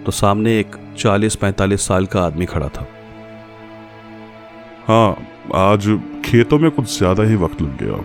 तो 0.05 0.11
सामने 0.11 0.59
एक 0.59 0.75
40-45 0.97 1.87
साल 1.87 2.05
का 2.05 2.21
आदमी 2.21 2.45
खड़ा 2.45 2.67
था। 2.67 2.87
हाँ 4.87 5.09
आज 5.55 5.87
खेतों 6.25 6.59
में 6.59 6.69
कुछ 6.71 6.97
ज़्यादा 6.97 7.23
ही 7.23 7.35
वक्त 7.35 7.61
लग 7.61 7.77
गया। 7.83 8.03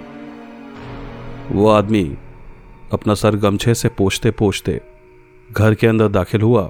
वो 1.52 1.68
आदमी 1.68 2.04
अपना 2.92 3.14
सर 3.14 3.36
गमछे 3.36 3.74
से 3.74 3.88
पोछते 3.88 4.30
पोछते 4.30 4.80
घर 5.50 5.74
के 5.74 5.86
अंदर 5.86 6.08
दाखिल 6.08 6.42
हुआ 6.42 6.62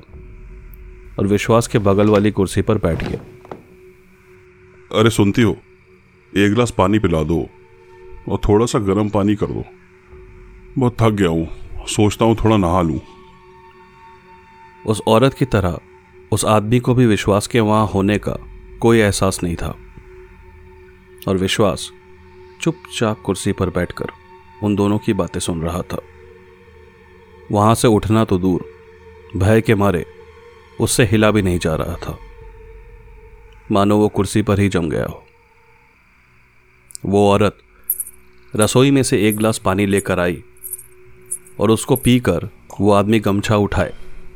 और 1.18 1.26
विश्वास 1.26 1.66
के 1.66 1.78
बगल 1.78 2.08
वाली 2.08 2.30
कुर्सी 2.30 2.62
पर 2.62 2.78
बैठ 2.78 3.04
गया। 3.04 3.18
अरे 4.90 5.10
सुनती 5.10 5.42
हो 5.42 5.56
एक 6.32 6.50
गिलास 6.50 6.70
पानी 6.70 6.98
पिला 6.98 7.22
दो 7.22 7.40
और 8.28 8.38
थोड़ा 8.38 8.66
सा 8.66 8.78
गर्म 8.78 9.08
पानी 9.08 9.34
कर 9.34 9.46
दो। 9.46 9.64
बहुत 10.78 10.96
थक 11.02 11.10
गया 11.10 11.28
हूँ 11.28 11.86
सोचता 11.86 12.24
हूँ 12.24 12.36
थोड़ा 12.36 12.56
नहा 12.56 12.82
लूँ। 12.82 13.00
उस 14.86 15.02
औरत 15.06 15.34
की 15.34 15.44
तरह 15.44 15.78
उस 16.32 16.44
आदमी 16.44 16.80
को 16.80 16.94
भी 16.94 17.06
विश्वास 17.06 17.46
के 17.46 17.60
वहाँ 17.60 17.86
होने 17.86 18.18
का 18.18 18.36
कोई 18.80 18.98
एहसास 18.98 19.42
नहीं 19.42 19.56
था। 19.56 19.74
और 21.28 21.36
विश्वास 21.36 21.90
चुपचाप 22.60 23.20
कुर्सी 23.20 23.52
पर 23.52 23.70
बैठकर 23.70 24.10
उन 24.64 24.74
दोनों 24.76 24.98
की 24.98 25.12
बातें 25.12 25.40
सुन 25.40 25.62
रहा 25.62 25.82
था। 25.82 26.00
वहाँ 27.52 27.74
से 27.74 27.88
उठना 27.88 28.24
तो 28.24 28.38
दूर, 28.38 28.64
भय 29.36 29.60
के 29.60 29.74
मारे 29.74 30.04
उससे 30.80 31.04
हिला 31.04 31.30
भी 31.30 31.42
नहीं 31.42 31.58
जा 31.58 31.74
रहा 31.74 31.96
था। 31.96 32.18
मानो 33.72 33.98
वो 33.98 34.08
कुर्सी 34.08 34.42
पर 34.42 34.60
ही 34.60 34.68
जम 34.68 34.88
गया 34.88 35.06
हो। 35.06 35.24
वो 37.06 37.28
औरत 37.30 37.58
रसोई 38.56 38.90
में 38.90 39.02
से 39.02 39.28
एक 39.28 39.36
गिलास 39.36 39.58
पानी 39.58 39.86
लेकर 39.86 40.20
आई 40.20 40.42
और 41.60 41.70
उसको 41.70 41.96
पीकर 41.96 42.48
वो 42.80 42.92
आदमी 42.92 43.20
गमछा 43.20 43.56
उठाए, 43.56 43.94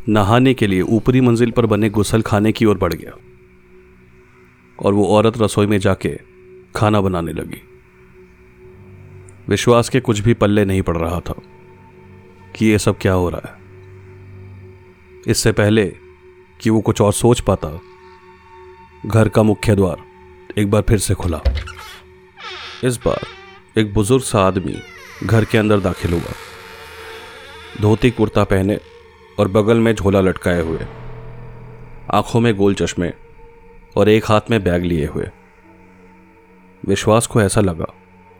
नहाने 0.08 0.54
के 0.54 0.66
लिए 0.66 0.80
ऊपरी 0.80 1.20
मंजिल 1.20 1.50
पर 1.50 1.66
बने 1.66 1.90
गुसल 1.90 2.22
खाने 2.22 2.52
की 2.52 2.64
ओर 2.64 2.78
बढ़ 2.78 2.92
गया 2.92 3.12
और 4.78 4.94
वो 4.94 5.06
औरत 5.06 5.38
रसोई 5.38 5.66
में 5.66 5.78
जाके 5.78 6.18
खाना 6.76 7.00
बनाने 7.00 7.32
लगी। 7.32 7.62
विश्वास 9.48 9.88
के 9.88 10.00
कुछ 10.00 10.20
भी 10.20 10.34
पल्ले 10.34 10.64
नहीं 10.64 10.82
पड़ 10.82 10.96
रहा 10.96 11.20
था 11.20 11.34
कि 12.54 12.66
ये 12.66 12.78
सब 12.78 12.98
क्या 12.98 13.12
हो 13.12 13.28
रहा 13.28 13.48
है। 13.48 13.56
इससे 15.26 15.52
पहले 15.52 15.86
कि 16.60 16.70
वो 16.70 16.80
कुछ 16.80 17.00
और 17.00 17.12
सोच 17.12 17.40
पाता, 17.40 17.68
घर 19.06 19.28
का 19.28 19.42
मुख्य 19.42 19.74
द्वार 19.76 19.96
एक 20.58 20.70
बार 20.70 20.82
फिर 20.82 20.98
से 20.98 21.14
खुला। 21.14 21.40
इस 22.84 22.96
बार 22.96 23.26
एक 23.80 23.92
बुज़ुर्ग 23.94 24.22
सा 24.22 24.42
आदमी 24.42 24.76
घर 25.24 25.44
के 25.44 25.58
अंदर 25.58 25.80
दाखिल 25.80 26.12
हुआ। 26.12 26.34
धोती 27.80 28.10
कुर्ता 28.10 28.44
पहने 28.44 28.78
और 29.38 29.48
बगल 29.48 29.78
में 29.78 29.94
झोला 29.94 30.20
लटकाए 30.20 30.60
हुए, 30.62 30.86
आँखों 32.10 32.40
में 32.40 32.54
गोल 32.56 32.74
चश्मे 32.74 33.12
और 33.96 34.08
एक 34.08 34.24
हाथ 34.26 34.50
में 34.50 34.62
बैग 34.64 34.84
लिए 34.84 35.06
हुए। 35.06 35.28
विश्वास 36.82 37.26
को 37.26 37.42
ऐसा 37.42 37.60
लगा 37.60 37.94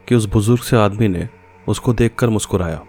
कि 0.08 0.14
उस 0.14 0.26
बुज़ुर्ग 0.26 0.62
से 0.62 0.76
आदमी 0.76 1.08
ने 1.08 1.28
उसको 1.66 1.92
देखकर 1.94 2.28
मुस्कुराया। 2.28 2.80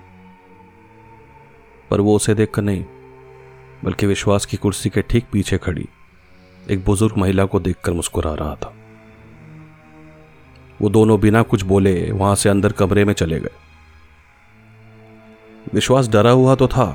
पर 1.91 2.01
वो 2.01 2.15
उसे 2.15 2.33
देखकर 2.35 2.61
नहीं, 2.61 2.83
बल्कि 3.83 4.05
विश्वास 4.05 4.45
की 4.45 4.57
कुर्सी 4.57 4.89
के 4.89 5.01
ठीक 5.01 5.25
पीछे 5.31 5.57
खड़ी 5.57 5.87
एक 6.69 6.83
बुज़ुर्ग 6.85 7.17
महिला 7.17 7.45
को 7.45 7.59
देखकर 7.59 7.93
मुस्कुरा 7.93 8.33
रहा 8.33 8.55
था। 8.55 8.73
वो 10.79 10.89
दोनों 10.89 11.19
बिना 11.19 11.41
कुछ 11.43 11.63
बोले 11.63 12.11
वहाँ 12.11 12.35
से 12.35 12.49
अंदर 12.49 12.71
कमरे 12.71 13.05
में 13.05 13.13
चले 13.13 13.39
गए। 13.39 13.51
विश्वास 15.73 16.07
डरा 16.07 16.31
हुआ 16.31 16.55
तो 16.55 16.67
था, 16.67 16.85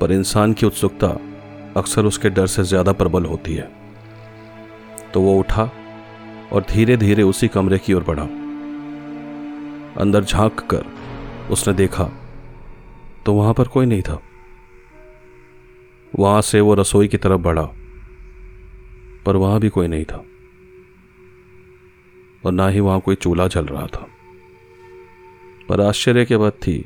पर 0.00 0.12
इंसान 0.12 0.52
की 0.52 0.66
उत्सुकता 0.66 1.08
अक्सर 1.76 2.04
उसके 2.04 2.30
डर 2.30 2.46
से 2.46 2.62
ज़्यादा 2.64 2.92
प्रबल 2.92 3.24
होती 3.24 3.54
है। 3.54 3.70
तो 5.14 5.20
वो 5.20 5.38
उठा 5.38 5.70
और 6.52 6.66
धीरे 6.70 6.96
धीरे 6.96 7.22
उसी 7.22 7.48
कमरे 7.48 7.78
की 7.78 7.94
ओर 7.94 8.04
बढ़ा। 8.04 8.28
अंदर 9.98 10.24
झाँक 10.24 10.60
कर 10.60 10.84
उसने 11.50 11.74
देखा 11.74 12.04
तो 13.26 13.32
वहाँ 13.32 13.54
पर 13.54 13.68
कोई 13.68 13.86
नहीं 13.86 14.02
था। 14.02 14.22
वहाँ 16.18 16.42
से 16.42 16.60
वो 16.60 16.74
रसोई 16.74 17.08
की 17.08 17.16
तरफ़ 17.16 17.40
बढ़ा, 17.40 17.68
पर 19.26 19.36
वहाँ 19.36 19.60
भी 19.60 19.68
कोई 19.68 19.88
नहीं 19.88 20.04
था। 20.04 20.24
और 22.46 22.52
ना 22.52 22.68
ही 22.68 22.80
वहाँ 22.80 23.00
कोई 23.00 23.14
चूल्हा 23.14 23.46
जल 23.46 23.66
रहा 23.66 23.86
था। 23.86 24.06
पर 25.68 25.80
आश्चर्य 25.80 26.24
के 26.24 26.36
बात 26.36 26.52
थी 26.52 26.78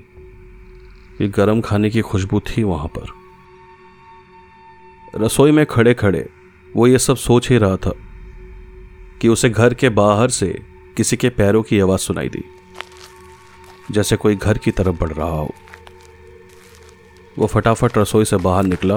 कि 1.18 1.28
गर्म 1.28 1.60
खाने 1.60 1.90
की 1.90 2.00
खुशबू 2.00 2.40
थी 2.40 2.62
वहाँ 2.62 2.88
पर। 2.88 3.12
रसोई 5.16 5.50
में 5.50 5.66
खड़े 5.66 5.94
खड़े 5.94 6.28
वो 6.76 6.86
ये 6.86 6.98
सब 6.98 7.16
सोच 7.16 7.50
ही 7.50 7.58
रहा 7.58 7.76
था 7.76 7.92
कि 9.20 9.28
उसे 9.28 9.50
घर 9.50 9.74
के 9.74 9.88
बाहर 9.88 10.28
से 10.28 10.62
किसी 10.96 11.16
के 11.16 11.28
पैरों 11.28 11.62
की 11.62 11.80
आवाज़ 11.80 12.00
सुनाई 12.00 12.28
दी। 12.28 12.44
जैसे 13.90 14.16
कोई 14.16 14.36
घर 14.36 14.58
की 14.58 14.70
तरफ़ 14.70 14.96
बढ़ 14.96 15.12
रहा 15.12 15.28
हो। 15.28 15.54
वो 17.38 17.46
फटाफट 17.46 17.98
रसोई 17.98 18.24
से 18.24 18.36
बाहर 18.36 18.62
निकला 18.62 18.94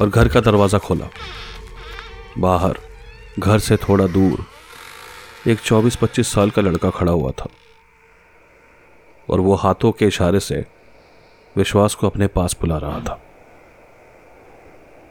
और 0.00 0.08
घर 0.08 0.28
का 0.28 0.40
दरवाज़ा 0.40 0.78
खोला। 0.78 1.08
बाहर, 2.38 2.78
घर 3.38 3.58
से 3.58 3.76
थोड़ा 3.76 4.06
दूर, 4.06 4.46
एक 5.46 5.58
24-25 5.60 6.32
साल 6.32 6.50
का 6.50 6.62
लड़का 6.62 6.90
खड़ा 6.90 7.12
हुआ 7.12 7.30
था। 7.30 7.48
और 9.30 9.40
वो 9.40 9.54
हाथों 9.54 9.92
के 9.92 10.06
इशारे 10.06 10.40
से 10.40 10.64
विश्वास 11.56 11.94
को 11.94 12.06
अपने 12.06 12.26
पास 12.26 12.56
बुला 12.60 12.78
रहा 12.78 13.00
था। 13.00 13.20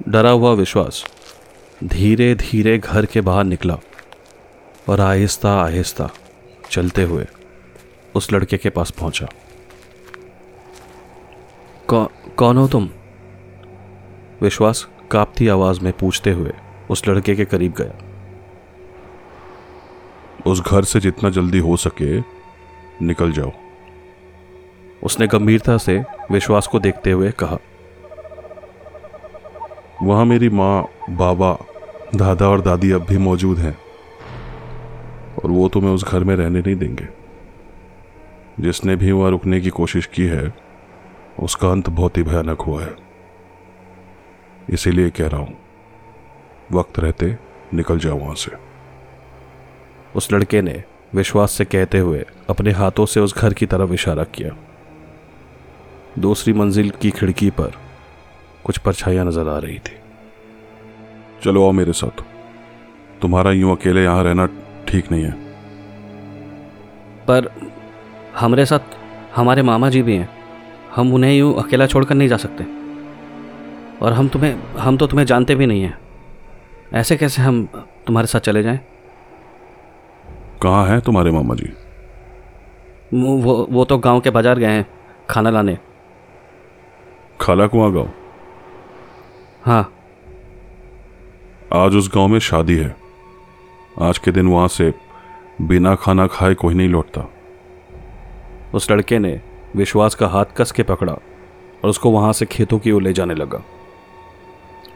डरा 0.09 0.29
हुआ 0.29 0.53
विश्वास 0.53 1.05
धीरे 1.83 2.35
धीरे 2.35 2.77
घर 2.77 3.05
के 3.05 3.21
बाहर 3.21 3.43
निकला 3.43 3.77
और 4.89 5.01
आहिस्ता 5.01 5.61
आहिस्ता 5.61 6.09
चलते 6.71 7.03
हुए 7.03 7.25
उस 8.15 8.33
लड़के 8.33 8.57
के 8.57 8.69
पास 8.69 8.91
पहुँचा। 8.91 9.27
कौ, 11.87 12.05
कौन 12.37 12.57
हो 12.57 12.67
तुम? 12.67 12.89
विश्वास 14.41 14.87
कांपती 15.11 15.47
आवाज़ 15.47 15.81
में 15.81 15.93
पूछते 15.93 16.31
हुए 16.31 16.51
उस 16.89 17.07
लड़के 17.07 17.35
के 17.35 17.45
करीब 17.45 17.73
गया। 17.77 17.93
उस 20.51 20.61
घर 20.61 20.83
से 20.83 20.99
जितना 20.99 21.29
जल्दी 21.29 21.57
हो 21.57 21.77
सके 21.77 22.19
निकल 23.05 23.31
जाओ। 23.31 23.51
उसने 25.03 25.27
गंभीरता 25.27 25.77
से 25.77 26.03
विश्वास 26.31 26.67
को 26.67 26.79
देखते 26.79 27.11
हुए 27.11 27.31
कहा 27.31 27.57
वहाँ 30.03 30.25
मेरी 30.25 30.49
माँ 30.49 30.87
बाबा 31.09 31.57
दादा 32.15 32.49
और 32.49 32.61
दादी 32.61 32.91
अब 32.91 33.01
भी 33.01 33.17
मौजूद 33.17 33.59
हैं 33.59 33.77
और 35.43 35.51
वो 35.51 35.69
तुम्हें 35.69 35.91
उस 35.91 36.03
घर 36.03 36.23
में 36.23 36.35
रहने 36.35 36.59
नहीं 36.59 36.75
देंगे। 36.75 37.22
जिसने 38.59 38.95
भी 38.95 39.11
वहाँ 39.11 39.29
रुकने 39.31 39.59
की 39.61 39.69
कोशिश 39.69 40.05
की 40.05 40.25
है 40.25 40.53
उसका 41.39 41.69
अंत 41.71 41.89
बहुत 41.89 42.17
ही 42.17 42.23
भयानक 42.23 42.61
हुआ 42.61 42.83
है। 42.83 42.95
इसीलिए 44.69 45.09
कह 45.09 45.27
रहा 45.27 45.41
हूँ 45.41 45.57
वक्त 46.71 46.99
रहते 46.99 47.35
निकल 47.73 47.99
जाओ 47.99 48.17
वहाँ 48.17 48.35
से। 48.35 48.51
उस 50.15 50.31
लड़के 50.33 50.61
ने 50.61 50.83
विश्वास 51.15 51.51
से 51.51 51.65
कहते 51.65 51.99
हुए 51.99 52.23
अपने 52.49 52.71
हाथों 52.71 53.05
से 53.05 53.19
उस 53.19 53.35
घर 53.37 53.53
की 53.53 53.65
तरफ़ 53.65 53.93
इशारा 53.93 54.23
किया। 54.23 54.55
दूसरी 56.19 56.53
मंजिल 56.53 56.89
की 57.01 57.11
खिड़की 57.11 57.49
पर 57.49 57.71
कुछ 58.65 58.77
परछाइयाँ 58.77 59.25
नज़र 59.25 59.47
आ 59.47 59.57
रही 59.57 59.79
थी। 59.79 59.97
चलो 61.43 61.65
आओ 61.65 61.71
मेरे 61.71 61.93
साथ। 61.93 62.23
तुम्हारा 63.21 63.51
यूँ 63.51 63.71
अकेले 63.71 64.03
यहाँ 64.03 64.23
रहना 64.23 64.45
ठीक 64.87 65.11
नहीं 65.11 65.23
है। 65.23 65.31
पर 67.25 67.51
हमारे 68.39 68.65
साथ 68.65 68.79
हमारे 69.35 69.61
मामा 69.61 69.89
जी 69.89 70.01
भी 70.01 70.15
हैं। 70.15 70.29
हम 70.95 71.13
उन्हें 71.13 71.33
यूँ 71.33 71.63
अकेला 71.63 71.87
छोड़कर 71.87 72.15
नहीं 72.15 72.27
जा 72.27 72.37
सकते। 72.37 72.63
और 74.05 74.13
हम 74.13 74.27
तुम्हें 74.27 74.59
हम 74.63 74.97
तो 74.97 75.07
तुम्हें 75.07 75.25
जानते 75.25 75.55
भी 75.55 75.65
नहीं 75.65 75.83
हैं। 75.83 75.99
ऐसे 76.93 77.17
कैसे 77.17 77.41
हम 77.41 77.65
तुम्हारे 78.07 78.27
साथ 78.27 78.39
चले 78.39 78.63
जाएँ? 78.63 78.79
कहाँ 80.61 80.85
हैं 80.85 81.01
तुम्हारे 81.01 81.31
मामा 81.31 81.55
जी? 81.55 81.73
वो 83.13 83.67
वो- 83.69 83.89
तो 83.89 83.97
गाँव 83.97 84.19
के 84.19 84.29
बाज़ार 84.29 84.59
गए 84.59 84.71
हैं 84.71 84.85
खाना 85.29 85.49
लाने। 85.49 85.77
खाला 87.41 87.67
कुआँ 87.67 87.91
गाँव? 87.91 88.11
हाँ। 89.63 89.93
आज 91.73 91.95
उस 91.95 92.11
गाँव 92.15 92.27
में 92.27 92.39
शादी 92.39 92.75
है। 92.77 92.95
आज 94.01 94.17
के 94.17 94.31
दिन 94.31 94.47
वहाँ 94.47 94.67
से 94.67 94.93
बिना 95.61 95.95
खाना 95.95 96.27
खाए 96.27 96.53
कोई 96.53 96.73
नहीं 96.73 96.89
लौटता। 96.89 97.29
उस 98.73 98.89
लड़के 98.91 99.19
ने 99.19 99.39
विश्वास 99.75 100.15
का 100.15 100.27
हाथ 100.27 100.45
कस 100.57 100.71
के 100.71 100.83
पकड़ा 100.83 101.13
और 101.13 101.89
उसको 101.89 102.11
वहाँ 102.11 102.31
से 102.33 102.45
खेतों 102.45 102.79
की 102.79 102.91
ओर 102.91 103.01
ले 103.01 103.13
जाने 103.13 103.33
लगा। 103.35 103.61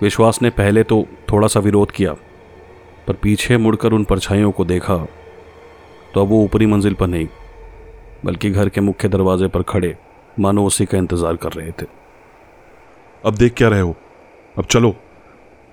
विश्वास 0.01 0.41
ने 0.41 0.49
पहले 0.51 0.83
तो 0.83 1.05
थोड़ा 1.31 1.47
सा 1.47 1.59
विरोध 1.59 1.91
किया, 1.91 2.13
पर 3.07 3.13
पीछे 3.13 3.57
मुड़कर 3.57 3.93
उन 3.93 4.03
परछाइयों 4.03 4.51
को 4.51 4.65
देखा 4.65 4.97
तो 6.13 6.21
अब 6.21 6.27
वो 6.27 6.41
ऊपरी 6.43 6.65
मंजिल 6.65 6.93
पर 6.93 7.07
नहीं, 7.07 7.27
बल्कि 8.25 8.49
घर 8.51 8.69
के 8.69 8.81
मुख्य 8.81 9.07
दरवाजे 9.07 9.47
पर 9.47 9.63
खड़े 9.63 9.95
मानो 10.37 10.65
उसी 10.65 10.85
का 10.85 10.97
इंतज़ार 10.97 11.35
कर 11.35 11.51
रहे 11.51 11.71
थे। 11.71 11.85
अब 13.23 13.35
देख 13.35 13.53
क्या 13.53 13.69
रहे 13.69 13.81
हो? 13.81 13.95
अब 14.55 14.65
चलो, 14.65 14.95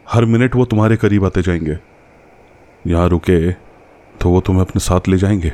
हर 0.06 0.24
मिनट 0.24 0.54
वो 0.54 0.64
तुम्हारे 0.64 0.96
करीब 0.96 1.24
आते 1.24 1.42
जाएँगे। 1.42 1.78
यहाँ 2.84 3.08
रुके 3.08 3.52
तो 3.52 4.30
वो 4.30 4.40
तुम्हें 4.40 4.64
अपने 4.64 4.80
साथ 4.80 5.08
ले 5.08 5.16
जाएँगे। 5.16 5.52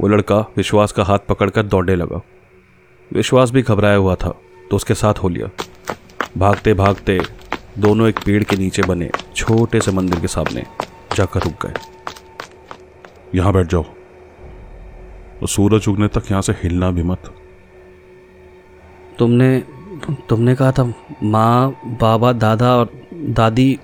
वो 0.00 0.08
लड़का 0.08 0.38
विश्वास 0.56 0.92
का 0.92 1.04
हाथ 1.04 1.18
पकड़कर 1.28 1.62
दौड़ने 1.62 1.94
लगा। 1.96 2.20
विश्वास 3.10 3.50
भी 3.50 3.62
घबराया 3.62 3.96
हुआ 3.96 4.14
था 4.14 4.30
तो 4.70 4.76
उसके 4.76 4.94
साथ 4.94 5.14
हो 5.14 5.28
लिया। 5.28 5.48
भागते 6.38 6.74
भागते 6.74 7.20
दोनों 7.78 8.08
एक 8.08 8.18
पेड़ 8.18 8.42
के 8.44 8.56
नीचे 8.56 8.82
बने 8.82 9.10
छोटे 9.36 9.80
से 9.80 9.90
मंदिर 9.90 10.20
के 10.20 10.28
सामने 10.28 10.64
जाकर 11.16 11.40
रुक 11.40 11.66
गए। 11.66 11.74
यहाँ 13.34 13.52
बैठ 13.52 13.66
जाओ। 13.66 13.84
और 15.42 15.48
सूरज 15.48 15.88
उगने 15.88 16.08
तक 16.08 16.30
यहाँ 16.30 16.42
से 16.42 16.52
हिलना 16.52 16.90
भी 16.90 17.02
मत। 17.02 17.32
तुमने 19.18 19.58
तुमने 20.28 20.54
कहा 20.54 20.72
था 20.72 20.92
माँ 21.22 21.96
बाबा 22.00 22.32
दादा 22.34 22.74
और 22.76 22.92
दादी 23.14 23.78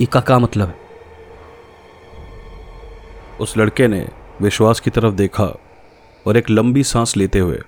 इसका 0.00 0.20
क्या 0.20 0.38
मतलब 0.38 0.68
है? 0.68 0.74
उस 3.40 3.56
लड़के 3.58 3.88
ने 3.88 4.06
विश्वास 4.42 4.80
की 4.80 4.90
तरफ़ 4.90 5.14
देखा 5.14 5.44
और 6.26 6.36
एक 6.36 6.50
लंबी 6.50 6.82
सांस 6.84 7.16
लेते 7.16 7.38
हुए 7.38 7.60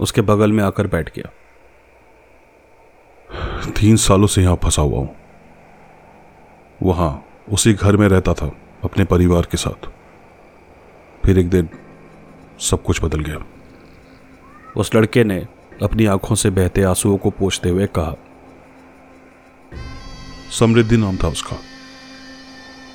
उसके 0.00 0.20
बगल 0.20 0.52
में 0.52 0.64
आकर 0.64 0.86
बैठ 0.86 1.14
गया। 1.16 1.30
तीन 3.70 3.96
सालों 3.96 4.26
से 4.26 4.42
यहाँ 4.42 4.56
फंसा 4.56 4.82
हुआ 4.82 4.98
हूँ। 4.98 5.16
वहाँ 6.82 7.24
उसी 7.52 7.72
घर 7.72 7.96
में 7.96 8.08
रहता 8.08 8.34
था 8.34 8.52
अपने 8.84 9.04
परिवार 9.04 9.42
के 9.42 9.56
साथ। 9.56 9.88
फिर 11.26 11.38
एक 11.38 11.50
दिन 11.50 11.68
सब 12.60 12.82
कुछ 12.82 13.04
बदल 13.04 13.20
गया। 13.20 13.46
उस 14.76 14.94
लड़के 14.94 15.24
ने 15.24 15.46
अपनी 15.82 16.06
आँखों 16.06 16.34
से 16.34 16.50
बहते 16.50 16.82
आंसुओं 16.82 17.16
को 17.16 17.30
पोछते 17.30 17.68
हुए 17.68 17.86
कहा 17.86 18.14
समृद्धि 20.50 20.96
नाम 20.96 21.16
था 21.16 21.28
उसका। 21.28 21.56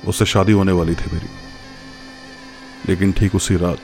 उससे 0.08 0.24
शादी 0.24 0.52
होने 0.52 0.72
वाली 0.72 0.94
थी 0.94 1.12
मेरी। 1.12 1.26
लेकिन 2.86 3.12
ठीक 3.12 3.34
उसी 3.34 3.56
रात, 3.56 3.78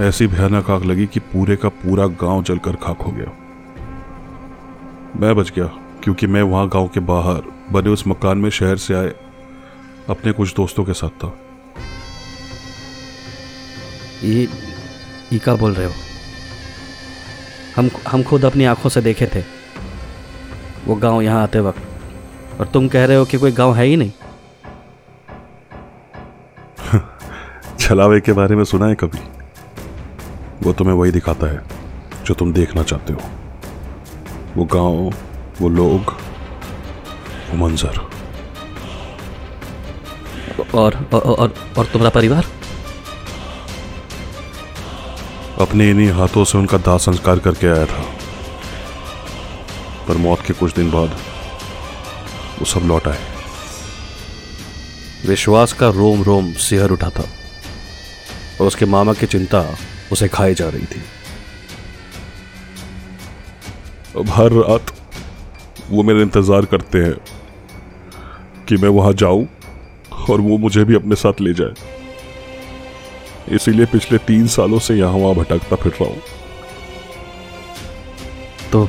ऐसी 0.00 0.26
भयानक 0.26 0.70
आग 0.70 0.84
लगी 0.84 1.06
कि 1.06 1.20
पूरे 1.20 1.56
का 1.56 1.68
पूरा 1.68 2.06
गाँव 2.20 2.42
जलकर 2.42 2.76
खाक 2.76 3.02
हो 3.02 3.10
गया। 3.12 3.32
मैं 5.16 5.34
बच 5.36 5.50
गया, 5.50 5.66
क्योंकि 6.04 6.26
मैं 6.26 6.42
वहाँ 6.42 6.68
गाँव 6.68 6.88
के 6.88 7.00
बाहर, 7.00 7.42
बने 7.72 7.90
उस 7.90 8.06
मकान 8.08 8.38
में 8.38 8.50
शहर 8.50 8.76
से 8.76 8.94
आए, 8.94 9.12
अपने 10.08 10.32
कुछ 10.32 10.54
दोस्तों 10.54 10.84
के 10.84 10.92
साथ 10.92 11.08
था। 11.08 11.34
ये 14.24 14.48
ये 15.32 15.38
क्या 15.38 15.54
बोल 15.54 15.74
रहे 15.74 15.86
हो? 15.86 15.92
हम 17.76 17.90
हम 18.08 18.22
खुद 18.22 18.44
अपनी 18.44 18.64
आँखों 18.64 18.90
से 18.90 19.00
देखे 19.00 19.26
थे। 19.26 19.42
वो 20.86 20.94
गाँव 20.94 21.22
यहाँ 21.22 21.42
आते 21.42 21.60
वक्त। 21.60 22.60
और 22.60 22.66
तुम 22.66 22.88
कह 22.88 23.04
रहे 23.04 23.16
हो 23.16 23.24
कि 23.24 23.38
कोई 23.38 23.52
गाँव 23.52 23.74
है 23.74 23.84
ही 23.84 23.96
नहीं। 23.96 24.12
छलावे 27.82 28.20
के 28.20 28.32
बारे 28.32 28.56
में 28.56 28.64
सुना 28.64 28.86
है 28.86 28.94
कभी? 28.94 29.18
वो 30.62 30.72
तुम्हें 30.72 30.94
वही 30.94 31.10
दिखाता 31.10 31.46
है 31.46 31.62
जो 32.24 32.34
तुम 32.34 32.52
देखना 32.52 32.82
चाहते 32.82 33.12
हो। 33.12 33.20
वो 34.56 34.64
गाँव 34.64 35.14
वो 35.60 35.68
लोग 35.68 36.14
वो 37.50 37.56
मंजर। 37.56 38.10
और 40.74 41.08
और, 41.14 41.20
और, 41.20 41.54
और 41.78 41.86
तुम्हारा 41.86 42.10
परिवार? 42.10 42.46
अपने 45.60 45.90
इन्हीं 45.90 46.10
हाथों 46.10 46.44
से 46.44 46.58
उनका 46.58 46.78
दाह 46.78 46.98
संस्कार 46.98 47.38
करके 47.38 47.66
आया 47.66 47.86
था। 47.86 48.04
पर 50.08 50.16
मौत 50.16 50.40
के 50.40 50.54
कुछ 50.54 50.74
दिन 50.74 50.90
बाद 50.90 51.08
वो 52.58 52.64
सब 52.64 52.80
लौट 52.80 53.08
आए। 53.08 53.20
विश्वास 55.26 55.72
का 55.72 55.88
रोम 55.88 56.22
रोम 56.22 56.52
सिहर 56.52 56.90
उठा 56.90 57.08
था। 57.08 57.24
और 58.62 58.66
उसके 58.66 58.86
मामा 58.86 59.12
की 59.12 59.26
चिंता 59.26 59.60
उसे 60.12 60.28
खाई 60.28 60.54
जा 60.54 60.68
रही 60.68 60.84
थी। 60.86 61.00
अब 64.16 64.28
हर 64.30 64.52
रात 64.52 64.92
वो 65.90 66.02
मेरा 66.02 66.20
इंतज़ार 66.22 66.66
करते 66.66 66.98
हैं 66.98 67.16
कि 68.68 68.76
मैं 68.76 68.88
वहाँ 68.90 69.12
जाऊँ 69.12 69.46
और 70.30 70.40
वो 70.40 70.58
मुझे 70.58 70.84
भी 70.84 70.94
अपने 70.94 71.16
साथ 71.16 71.40
ले 71.40 71.54
जाए। 71.54 71.74
इसीलिए 73.54 73.86
पिछले 73.86 74.18
तीन 74.26 74.46
सालों 74.48 74.78
से 74.78 74.94
यहाँ 74.94 75.12
वहाँ 75.14 75.34
भटकता 75.34 75.76
फिर 75.76 75.92
रहा 75.92 76.08
हूँ। 76.08 76.20
तो 78.72 78.86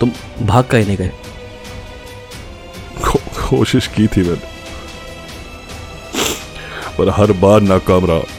तुम 0.00 0.12
भाग 0.42 0.64
कहीं 0.64 0.86
नहीं 0.86 0.96
गए? 0.96 1.12
को, 3.02 3.18
कोशिश 3.40 3.86
की 3.86 4.06
थी 4.06 4.22
मैंने 4.22 4.56
पर 6.98 7.08
हर 7.10 7.32
बार 7.40 7.60
नाकाम 7.62 8.06
रहा। 8.06 8.36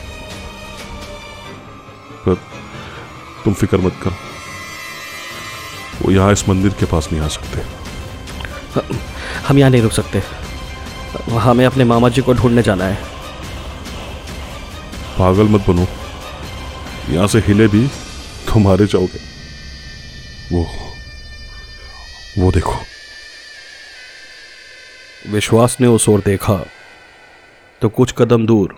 तुम 3.43 3.53
फ़िक्र 3.53 3.77
मत 3.77 3.99
कर। 4.03 4.13
वो 6.01 6.11
यहाँ 6.11 6.31
इस 6.31 6.47
मंदिर 6.49 6.73
के 6.73 6.85
पास 6.85 7.09
नहीं 7.11 7.21
आ 7.21 7.27
सकते। 7.27 7.61
हम 9.47 9.57
यहाँ 9.57 9.69
नहीं 9.69 9.81
रुक 9.81 9.91
सकते। 9.91 10.21
हमें 11.39 11.65
अपने 11.65 11.83
मामा 11.83 12.09
जी 12.09 12.21
को 12.21 12.33
ढूँढने 12.33 12.61
जाना 12.61 12.85
है। 12.85 12.97
पागल 15.19 15.47
मत 15.47 15.65
बनो। 15.67 15.87
यहाँ 17.09 17.27
से 17.27 17.39
हिले 17.39 17.67
भी 17.67 17.87
तो 18.47 18.59
मारे 18.59 18.85
जाओगे। 18.85 19.19
वो 20.51 20.65
वो 22.37 22.51
देखो। 22.51 22.75
विश्वास 25.29 25.77
ने 25.81 25.87
उस 25.87 26.09
ओर 26.09 26.21
देखा। 26.21 26.55
तो 27.81 27.89
कुछ 27.89 28.13
कदम 28.17 28.45
दूर 28.45 28.75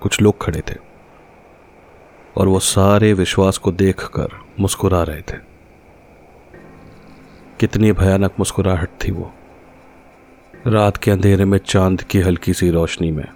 कुछ 0.00 0.20
लोग 0.20 0.44
खड़े 0.44 0.60
थे। 0.60 0.87
और 2.38 2.48
वो 2.48 2.58
सारे 2.58 3.12
विश्वास 3.12 3.58
को 3.58 3.72
देखकर 3.72 4.28
मुस्कुरा 4.60 5.02
रहे 5.02 5.20
थे। 5.20 5.36
कितनी 7.60 7.92
भयानक 7.92 8.34
मुस्कुराहट 8.38 8.88
थी 9.04 9.12
वो। 9.12 9.32
रात 10.66 10.96
के 10.96 11.10
अंधेरे 11.10 11.44
में 11.44 11.58
चाँद 11.58 12.02
की 12.02 12.20
हल्की 12.20 12.54
सी 12.54 12.70
रोशनी 12.70 13.10
में 13.10 13.28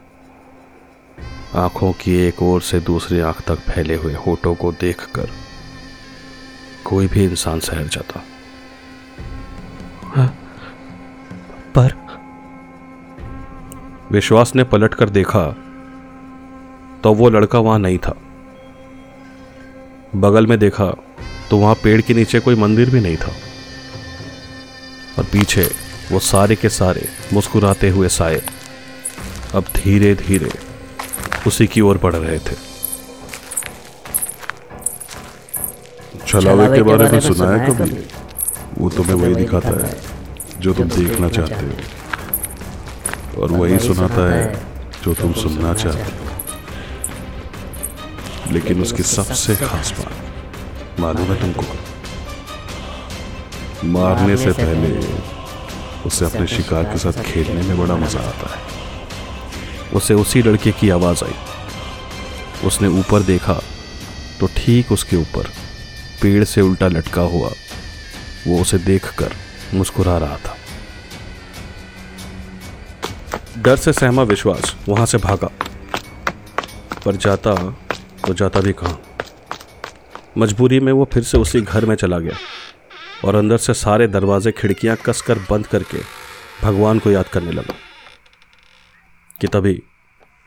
आँखों 1.55 1.93
की 1.93 2.17
एक 2.17 2.43
ओर 2.43 2.61
से 2.61 2.81
दूसरी 2.81 3.21
आँख 3.21 3.41
तक 3.41 3.55
फैले 3.55 3.95
हुए 3.95 4.15
होठों 4.15 4.55
को 4.55 4.73
देखकर 4.73 5.29
कोई 6.85 7.07
भी 7.09 7.25
इंसान 7.25 7.61
सहर 7.61 7.87
जाता। 7.87 8.23
पर 11.75 11.95
विश्वास 14.11 14.55
ने 14.57 14.65
पलटकर 14.65 15.09
देखा 15.09 15.45
तो 17.05 17.15
वो 17.15 17.29
लड़का 17.31 17.59
वहाँ 17.59 17.79
नहीं 17.79 17.99
था। 17.99 18.15
बगल 20.17 20.47
में 20.47 20.59
देखा 20.59 20.87
तो 21.51 21.57
वहाँ 21.59 21.75
पेड़ 21.75 22.01
के 22.01 22.15
नीचे 22.15 22.41
कोई 22.41 22.55
मंदिर 22.55 22.91
भी 22.91 23.01
नहीं 23.01 23.17
था। 23.17 23.33
और 25.19 25.25
पीछे 25.33 25.65
वो 26.13 26.19
सारे 26.21 26.57
के 26.57 26.69
सारे 26.69 27.09
मुस्कुराते 27.33 27.89
हुए 27.91 28.09
साए। 28.09 28.41
अब 29.55 29.65
धीरे 29.77 30.15
धीरे 30.15 30.51
उसी 31.47 31.67
की 31.67 31.81
ओर 31.81 31.99
बढ़ 32.03 32.15
रहे 32.15 32.39
थे। 32.39 32.57
छलावे 36.27 36.77
के 36.77 36.83
बारे 36.83 37.11
में 37.11 37.21
सुना 37.21 37.51
है 37.53 37.67
कभी? 37.69 38.05
वो 38.79 38.91
तुम्हें 38.91 39.15
वही 39.15 39.35
दिखाता 39.35 39.69
है 39.85 40.01
जो 40.61 40.73
तुम 40.75 40.89
देखना 40.91 41.29
चाहते 41.29 41.67
हो। 41.67 43.43
और 43.43 43.53
वही 43.53 43.79
सुनाता 43.79 44.33
है 44.33 44.45
जो 45.05 45.15
तुम 45.15 45.33
सुनना 45.33 45.75
चाहते 45.75 46.03
हो। 46.03 46.22
लेकिन 48.53 48.83
उसकी 48.83 49.03
सबसे 49.05 49.57
खास 49.57 49.93
बात, 49.99 51.01
मालूम 51.01 51.27
है 51.27 51.41
तुमको? 51.41 51.65
मारने 53.89 54.37
से 54.37 54.53
पहले 54.53 54.91
उसे 56.07 56.25
अपने 56.25 56.47
शिकार 56.47 56.85
के 56.85 56.99
साथ 56.99 57.23
खेलने 57.25 57.63
में 57.63 57.79
बड़ा 57.79 57.97
मज़ा 57.97 58.21
आता 58.21 58.55
है। 58.55 58.61
उसे 59.93 60.15
उसी 60.15 60.43
लड़के 60.43 60.73
की 60.73 60.91
आवाज़ 60.91 61.25
आई। 61.25 61.35
उसने 62.67 62.89
ऊपर 62.91 63.23
देखा 63.23 63.61
तो 64.41 64.47
ठीक 64.57 64.93
उसके 64.93 65.17
ऊपर 65.17 65.49
पेड़ 66.23 66.45
से 66.45 66.61
उल्टा 66.61 66.89
लटका 66.89 67.23
हुआ 67.23 67.51
वो 68.47 68.61
उसे 68.61 68.79
देखकर 68.81 69.35
मुस्कुरा 69.75 70.17
रहा 70.19 70.37
था। 70.37 70.57
डर 73.59 73.77
से 73.77 73.93
सहमा 73.93 74.23
विश्वास 74.25 74.75
वहाँ 74.89 75.07
से 75.07 75.19
भागा, 75.19 75.51
पर 77.05 77.17
जाता 77.17 77.51
तो 78.27 78.35
जाता 78.35 78.61
भी 78.61 78.73
कहाँ। 78.73 79.03
मजबूरी 80.39 80.81
में 80.81 80.93
वो 80.93 81.05
फिर 81.13 81.23
से 81.23 81.39
उसी 81.39 81.61
घर 81.61 81.85
में 81.85 81.97
चला 81.97 82.19
गया 82.19 82.37
और 83.25 83.35
अंदर 83.35 83.57
से 83.57 83.75
सारे 83.75 84.07
दरवाजे 84.09 84.53
खिड़कियाँ 84.53 84.97
कसकर 84.97 85.39
बंद 85.39 85.67
करके 85.67 85.99
भगवान 86.63 86.99
को 86.99 87.11
याद 87.11 87.29
करने 87.29 87.53
लगा 87.53 87.75
कि 89.41 89.47
तभी 89.47 89.83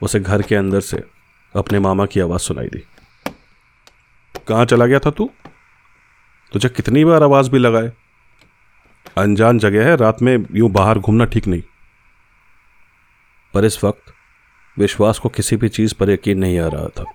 उसे 0.02 0.20
घर 0.20 0.42
के 0.42 0.56
अंदर 0.56 0.82
से 0.82 1.04
अपने 1.56 1.80
मामा 1.80 2.06
की 2.06 2.20
आवाज़ 2.20 2.42
सुनाई 2.42 2.68
दी। 2.68 2.84
कहाँ 4.48 4.66
चला 4.66 4.86
गया 4.86 5.00
था 5.00 5.12
तू? 5.12 5.32
तुझे 6.52 6.70
कितनी 6.70 7.06
बार 7.06 7.24
आवाज़ 7.24 7.50
भी 7.50 7.58
लगाए। 7.58 7.92
अनजान 9.18 9.60
जगह 9.60 9.86
है, 9.86 9.96
रात 9.96 10.22
में 10.22 10.46
यूँ 10.52 10.70
बाहर 10.70 11.00
घूमना 11.00 11.26
ठीक 11.26 11.48
नहीं। 11.48 11.64
पर 13.54 13.66
इस 13.66 13.84
वक्त 13.84 14.14
विश्वास 14.80 15.20
को 15.20 15.30
किसी 15.30 15.58
भी 15.58 15.70
चीज़ 15.70 15.94
पर 16.00 16.10
यकीन 16.10 16.38
नहीं 16.38 16.60
आ 16.60 16.68
रहा 16.68 16.88
था। 16.88 17.14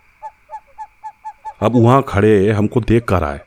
अब 1.62 1.72
वहाँ 1.76 2.04
खड़े 2.08 2.52
हमको 2.52 2.80
देख 2.80 3.04
कर 3.04 3.24
आए। 3.24 3.40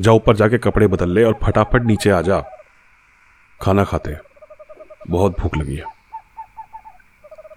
जा 0.00 0.12
ऊपर 0.12 0.36
जाके 0.36 0.58
कपड़े 0.58 0.86
बदल 0.86 1.10
ले 1.10 1.24
और 1.24 1.38
फटाफट 1.42 1.82
नीचे 1.82 2.10
आ 2.10 2.20
जा। 2.20 2.44
खाना 3.62 3.84
खाते 3.84 4.16
बहुत 5.08 5.40
भूख 5.40 5.56
लगी 5.56 5.76
है। 5.76 5.84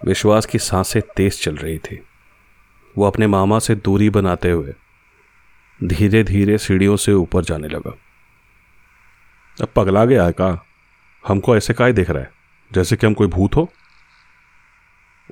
विश्वास 0.04 0.46
की 0.46 0.58
साँसें 0.58 1.02
तेज 1.16 1.42
चल 1.42 1.56
रही 1.56 1.78
थी। 1.78 2.02
वो 2.98 3.04
अपने 3.04 3.26
मामा 3.26 3.58
से 3.58 3.74
दूरी 3.74 4.10
बनाते 4.10 4.50
हुए 4.50 4.74
धीरे 5.84 6.24
धीरे 6.24 6.58
सीढ़ियों 6.58 6.96
से 6.96 7.12
ऊपर 7.12 7.44
जाने 7.44 7.68
लगा। 7.68 7.90
अब 9.60 9.68
पगला 9.76 10.04
गया 10.04 10.24
है 10.24 10.32
का 10.32 10.64
हमको 11.26 11.56
ऐसे 11.56 11.74
काय 11.74 11.92
देख 11.92 12.10
रहा 12.10 12.22
है? 12.22 12.30
जैसे 12.72 12.96
कि 12.96 13.06
हम 13.06 13.14
कोई 13.14 13.26
भूत 13.26 13.56
हो। 13.56 13.72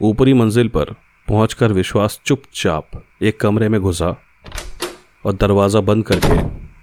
ऊपरी 0.03 0.35
मंजिल 0.35 0.69
पर 0.69 0.85
पहुंचकर 1.29 1.73
विश्वास 1.73 2.21
चुपचाप 2.25 2.91
एक 3.23 3.41
कमरे 3.41 3.69
में 3.69 3.81
घुसा। 3.81 4.24
और 5.25 5.33
दरवाज़ा 5.33 5.81
बंद 5.81 6.07
करके 6.07 6.39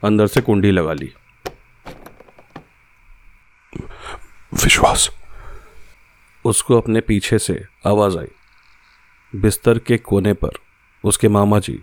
अंदर 0.08 0.27
से 0.27 0.41
कुंडी 0.41 0.71
लगा 0.71 0.93
ली। 0.93 1.13
विश्वास। 4.63 5.10
उसको 6.45 6.82
अपने 6.82 7.01
पीछे 7.01 7.39
से 7.39 7.65
आवाज़ 7.88 8.17
आई। 8.17 8.27
बिस्तर 9.36 9.80
के 9.80 9.97
कोने 9.97 10.34
पर 10.34 10.49
उसके 11.04 11.27
मामा 11.27 11.60
जी 11.60 11.80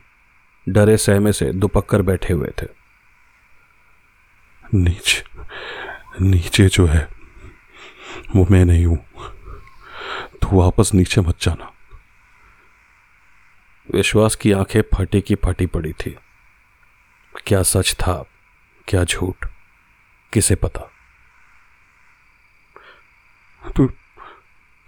डरे 0.68 0.97
सहमे 0.97 1.33
से 1.33 1.53
दुपक 1.53 1.87
कर 1.87 2.03
बैठे 2.03 2.33
हुए 2.33 2.51
थे। 2.62 2.66
नीचे 4.75 5.25
नीचे 6.21 6.68
जो 6.68 6.87
है 6.87 7.09
वो 8.37 8.47
मैं 8.51 8.64
नहीं 8.64 8.87
हूँ। 8.87 8.99
तो 10.42 10.57
वापस 10.57 10.94
नीचे 10.94 11.21
मत 11.21 11.40
जाना। 11.40 11.73
विश्वास 13.94 14.35
की 14.35 14.53
आँखें 14.53 14.83
फटी 14.94 15.21
की 15.21 15.35
फटी 15.35 15.66
पड़ी 15.66 15.92
थी। 15.92 16.16
क्या 17.48 17.62
सच 17.62 17.94
था 17.94 18.12
क्या 18.88 19.04
झूठ 19.04 19.46
किसे 20.32 20.54
पता? 20.54 20.80
तू 23.76 23.87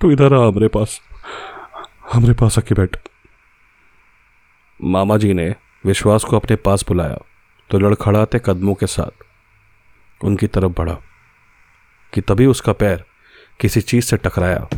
तू 0.00 0.10
इधर 0.10 0.34
आ 0.34 0.38
हमारे 0.38 0.68
पास 0.68 1.00
हमारे 2.12 2.34
पास 2.34 2.58
आके 2.58 2.74
बैठ। 2.74 2.96
मामा 4.80 5.16
जी 5.16 5.32
ने 5.34 5.54
विश्वास 5.86 6.24
को 6.24 6.36
अपने 6.36 6.56
पास 6.56 6.84
बुलाया 6.88 7.18
तो 7.70 7.78
लड़खड़ाते 7.78 8.40
कदमों 8.44 8.74
के 8.74 8.86
साथ 8.86 10.24
उनकी 10.24 10.46
तरफ़ 10.46 10.72
बढ़ा 10.72 10.96
कि 12.12 12.20
तभी 12.20 12.46
उसका 12.46 12.72
पैर 12.72 13.04
किसी 13.60 13.80
चीज़ 13.80 14.04
से 14.04 14.16
टकराया 14.16 14.68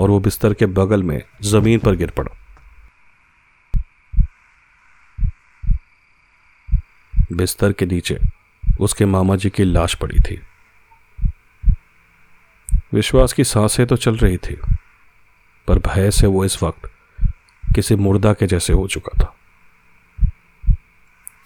और 0.00 0.10
वो 0.10 0.20
बिस्तर 0.20 0.54
के 0.54 0.66
बगल 0.66 1.02
में 1.02 1.22
ज़मीन 1.42 1.78
पर 1.78 1.96
गिर 1.96 2.10
पड़ा। 2.10 2.36
बिस्तर 7.30 7.72
के 7.72 7.86
नीचे 7.86 8.18
उसके 8.80 9.04
मामा 9.06 9.36
जी 9.36 9.50
की 9.50 9.64
लाश 9.64 9.94
पड़ी 9.94 10.20
थी। 10.20 10.40
विश्वास 12.94 13.32
की 13.32 13.44
साँसें 13.44 13.86
तो 13.86 13.96
चल 13.96 14.16
रही 14.16 14.36
थी, 14.36 14.56
पर 15.68 15.78
भय 15.78 16.10
से 16.10 16.26
वो 16.26 16.44
इस 16.44 16.62
वक्त 16.62 16.90
किसी 17.74 17.96
मुर्दा 17.96 18.32
के 18.32 18.46
जैसे 18.46 18.72
हो 18.72 18.86
चुका 18.88 19.22
था। 19.22 19.34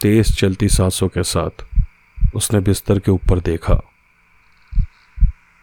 तेज 0.03 0.37
चलती 0.39 0.69
सांसों 0.69 1.09
के 1.09 1.23
साथ 1.23 1.65
उसने 2.35 2.61
बिस्तर 2.61 2.99
के 2.99 3.11
ऊपर 3.11 3.41
देखा 3.41 3.75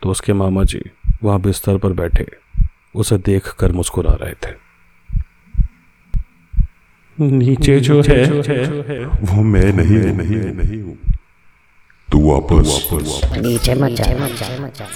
तो 0.02 0.10
उसके 0.10 0.34
मामा 0.34 0.64
जी 0.64 0.82
वहाँ 1.24 1.40
बिस्तर 1.42 1.78
पर 1.78 1.94
बैठे, 1.94 2.26
उसे 2.96 3.18
देखकर 3.18 3.72
मुस्कुरा 3.72 4.14
रहे 4.22 4.34
थे। 4.44 4.56
नीचे 7.18 7.80
जो 7.80 8.02
है। 8.02 8.24
वो 8.26 9.42
मैं 9.44 9.72
नहीं 9.74 9.98
मैं 9.98 10.14
नहीं 10.14 10.38
मैं 10.38 10.54
नहीं 10.54 10.82
हूँ। 10.82 10.98
तू 12.10 12.20
वापस। 12.22 12.90
वापस 12.92 13.38
नीचे 13.38 13.76
मत 13.76 13.92
जाए 13.92 14.16
मत 14.20 14.38
जाए 14.40 14.60
मत 14.60 14.78
जाए 14.78 14.88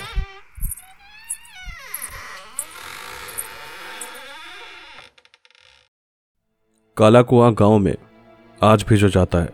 काला 6.98 7.22
कुआँ 7.22 7.54
गाँव 7.54 7.78
में 7.78 7.96
आज 8.62 8.86
भी 8.90 8.98
जो 8.98 9.10
जाता 9.10 9.38
है 9.38 9.50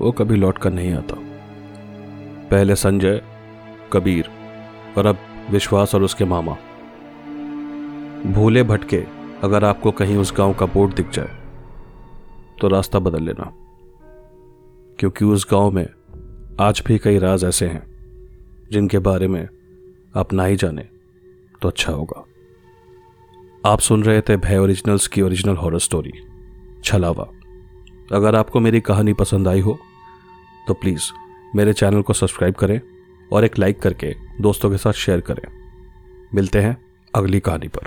वो 0.00 0.12
कभी 0.12 0.36
लौट 0.36 0.58
कर 0.58 0.72
नहीं 0.72 0.92
आता। 0.94 1.16
पहले 2.50 2.76
संजय 2.76 3.20
कबीर 3.92 4.30
और 4.98 5.06
अब 5.06 5.18
विश्वास 5.50 5.94
और 5.94 6.02
उसके 6.02 6.24
मामा। 6.24 6.56
भूले 8.32 8.62
भटके 8.62 9.04
अगर 9.44 9.64
आपको 9.64 9.90
कहीं 9.92 10.16
उस 10.16 10.32
गाँव 10.36 10.54
का 10.54 10.66
बोर्ड 10.66 10.94
दिख 10.94 11.10
जाए 11.10 11.35
तो 12.60 12.68
रास्ता 12.68 12.98
बदल 12.98 13.22
लेना। 13.22 13.52
क्योंकि 14.98 15.24
उस 15.24 15.46
गाँव 15.50 15.70
में 15.70 15.86
आज 16.60 16.82
भी 16.86 16.98
कई 16.98 17.18
राज 17.18 17.44
ऐसे 17.44 17.66
हैं, 17.66 17.82
जिनके 18.72 18.98
बारे 18.98 19.28
में 19.28 19.48
आप 20.16 20.32
ना 20.32 20.44
ही 20.44 20.56
जाने 20.56 20.88
तो 21.62 21.68
अच्छा 21.68 21.92
होगा। 21.92 22.24
आप 23.66 23.80
सुन 23.80 24.04
रहे 24.04 24.20
थे 24.20 24.36
भय 24.36 24.58
ओरिजिनल्स 24.58 25.06
की 25.08 25.22
ओरिजिनल 25.22 25.56
हॉरर 25.56 25.78
स्टोरी, 25.78 26.12
छलावा। 26.84 27.28
अगर 28.12 28.34
आपको 28.34 28.60
मेरी 28.60 28.80
कहानी 28.80 29.12
पसंद 29.12 29.48
आई 29.48 29.60
हो 29.60 29.78
तो 30.68 30.74
प्लीज़ 30.74 31.02
मेरे 31.56 31.72
चैनल 31.72 32.02
को 32.02 32.12
सब्सक्राइब 32.12 32.54
करें 32.54 32.80
और 33.32 33.44
एक 33.44 33.58
लाइक 33.58 33.80
करके 33.80 34.14
दोस्तों 34.40 34.70
के 34.70 34.76
साथ 34.76 34.92
शेयर 34.92 35.20
करें। 35.20 35.46
मिलते 36.34 36.60
हैं 36.60 36.76
अगली 37.14 37.40
कहानी 37.40 37.68
पर। 37.68 37.86